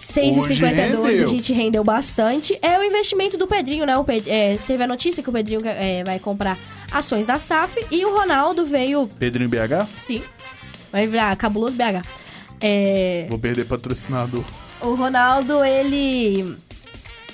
[0.00, 3.96] 6,52 a gente rendeu bastante, é o investimento do Pedrinho, né?
[3.98, 6.58] O Ped- é, teve a notícia que o Pedrinho é, vai comprar
[6.90, 9.86] ações da SAF e o Ronaldo veio, Pedrinho BH?
[9.98, 10.22] sim,
[10.92, 12.02] vai virar cabuloso BH.
[12.60, 14.44] É, Vou perder patrocinador.
[14.82, 16.56] o Ronaldo, ele.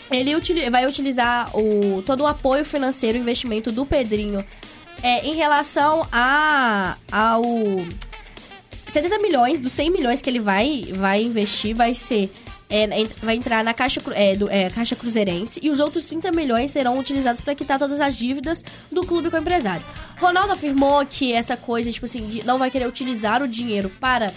[0.08, 4.44] Ele utili- vai utilizar o, todo o apoio financeiro, o investimento do Pedrinho
[5.02, 7.42] é, em relação a, ao
[8.88, 12.30] 70 milhões, dos 100 milhões que ele vai, vai investir, vai ser.
[12.76, 16.30] É, ent- vai entrar na Caixa, é, do, é, Caixa Cruzeirense e os outros 30
[16.32, 19.84] milhões serão utilizados para quitar todas as dívidas do clube com o empresário.
[20.18, 24.32] Ronaldo afirmou que essa coisa, tipo assim, de não vai querer utilizar o dinheiro para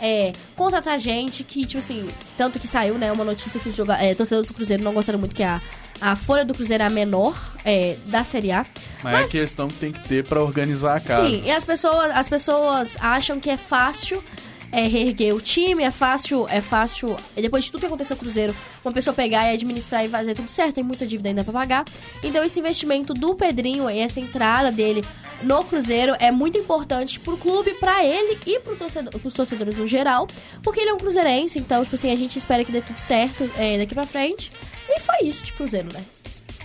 [0.00, 4.14] é, contratar gente que, tipo assim, tanto que saiu, né, uma notícia que os é,
[4.14, 5.60] torcedores do Cruzeiro não gostaram muito que a,
[6.00, 8.64] a folha do Cruzeiro é a menor é, da Série A.
[9.02, 11.28] Mas, é a questão que tem que ter pra organizar a casa.
[11.28, 14.22] Sim, e as pessoas, as pessoas acham que é fácil
[14.70, 17.16] é, reerguer o time, é fácil, é fácil.
[17.36, 18.54] e Depois de tudo que aconteceu no Cruzeiro,
[18.84, 21.84] uma pessoa pegar e administrar e fazer tudo certo, tem muita dívida ainda pra pagar.
[22.22, 25.04] Então esse investimento do Pedrinho e essa entrada dele
[25.42, 29.86] no Cruzeiro é muito importante pro clube, pra ele e pro torcedor, pros torcedores no
[29.86, 30.26] geral,
[30.62, 33.48] porque ele é um cruzeirense, então, tipo assim, a gente espera que dê tudo certo
[33.56, 34.50] é, daqui pra frente.
[34.88, 36.04] E foi isso de Cruzeiro, né?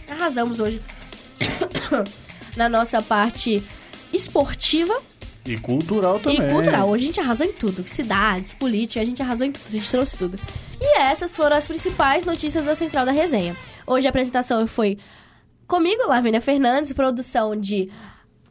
[0.10, 0.82] Arrasamos hoje
[2.56, 3.64] na nossa parte
[4.12, 4.94] esportiva
[5.46, 6.42] E cultural também.
[6.42, 6.90] e cultural.
[6.90, 7.88] Hoje a gente arrasou em tudo.
[7.88, 9.66] Cidades, política, a gente arrasou em tudo.
[9.68, 10.40] A gente trouxe tudo.
[10.80, 13.56] E essas foram as principais notícias da Central da Resenha.
[13.86, 14.98] Hoje a apresentação foi
[15.68, 17.92] comigo, Lavínia Fernandes, produção de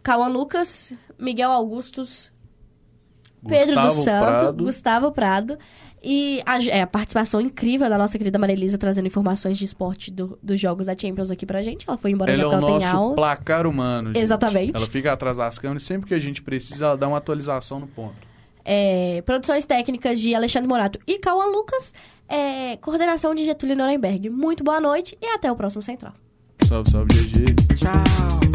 [0.03, 2.33] Cauã Lucas, Miguel Augustos,
[3.47, 4.65] Pedro do Gustavo Santo, Prado.
[4.65, 5.59] Gustavo Prado.
[6.05, 10.37] E a, é, a participação incrível da nossa querida Marilisa trazendo informações de esporte do-
[10.43, 11.85] dos jogos da Champions aqui pra gente.
[11.89, 13.15] Ela foi embora Ela já é o canta em nosso aula.
[13.15, 14.09] placar humano.
[14.09, 14.19] gente.
[14.19, 14.73] Exatamente.
[14.77, 17.79] Ela fica atrás das câmeras e sempre que a gente precisa, ela dá uma atualização
[17.79, 18.17] no ponto.
[18.65, 21.93] É, produções técnicas de Alexandre Morato e Cauã Lucas.
[22.29, 24.29] É, coordenação de Getúlio Nuremberg.
[24.31, 26.15] Muito boa noite e até o próximo Central.
[26.69, 27.45] Salve, salve, GG.
[27.77, 28.52] Tchau.